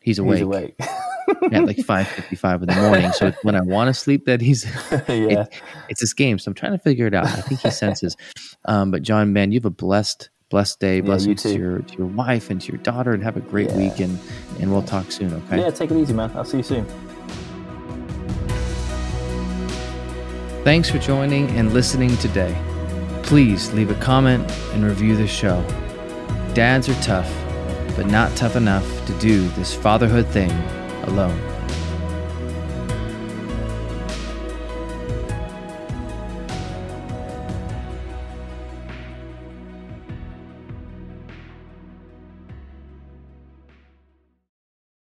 [0.00, 0.76] he's awake, He's awake.
[1.52, 3.10] at like five fifty five in the morning.
[3.12, 5.00] So when I want to sleep, that he's yeah.
[5.08, 6.38] it- it's this game.
[6.38, 7.26] So I'm trying to figure it out.
[7.26, 8.16] I think he senses.
[8.64, 11.78] Um, but John, man, you have a blessed blessed day, yeah, blessings you to your
[11.80, 13.78] to your wife and to your daughter, and have a great yeah.
[13.78, 14.00] week.
[14.00, 14.18] And
[14.60, 15.32] and we'll talk soon.
[15.32, 15.60] Okay.
[15.60, 16.30] Yeah, take it easy, man.
[16.34, 16.86] I'll see you soon.
[20.64, 22.56] Thanks for joining and listening today.
[23.22, 25.64] Please leave a comment and review the show.
[26.54, 27.32] Dads are tough,
[27.94, 30.50] but not tough enough to do this fatherhood thing
[31.04, 31.55] alone.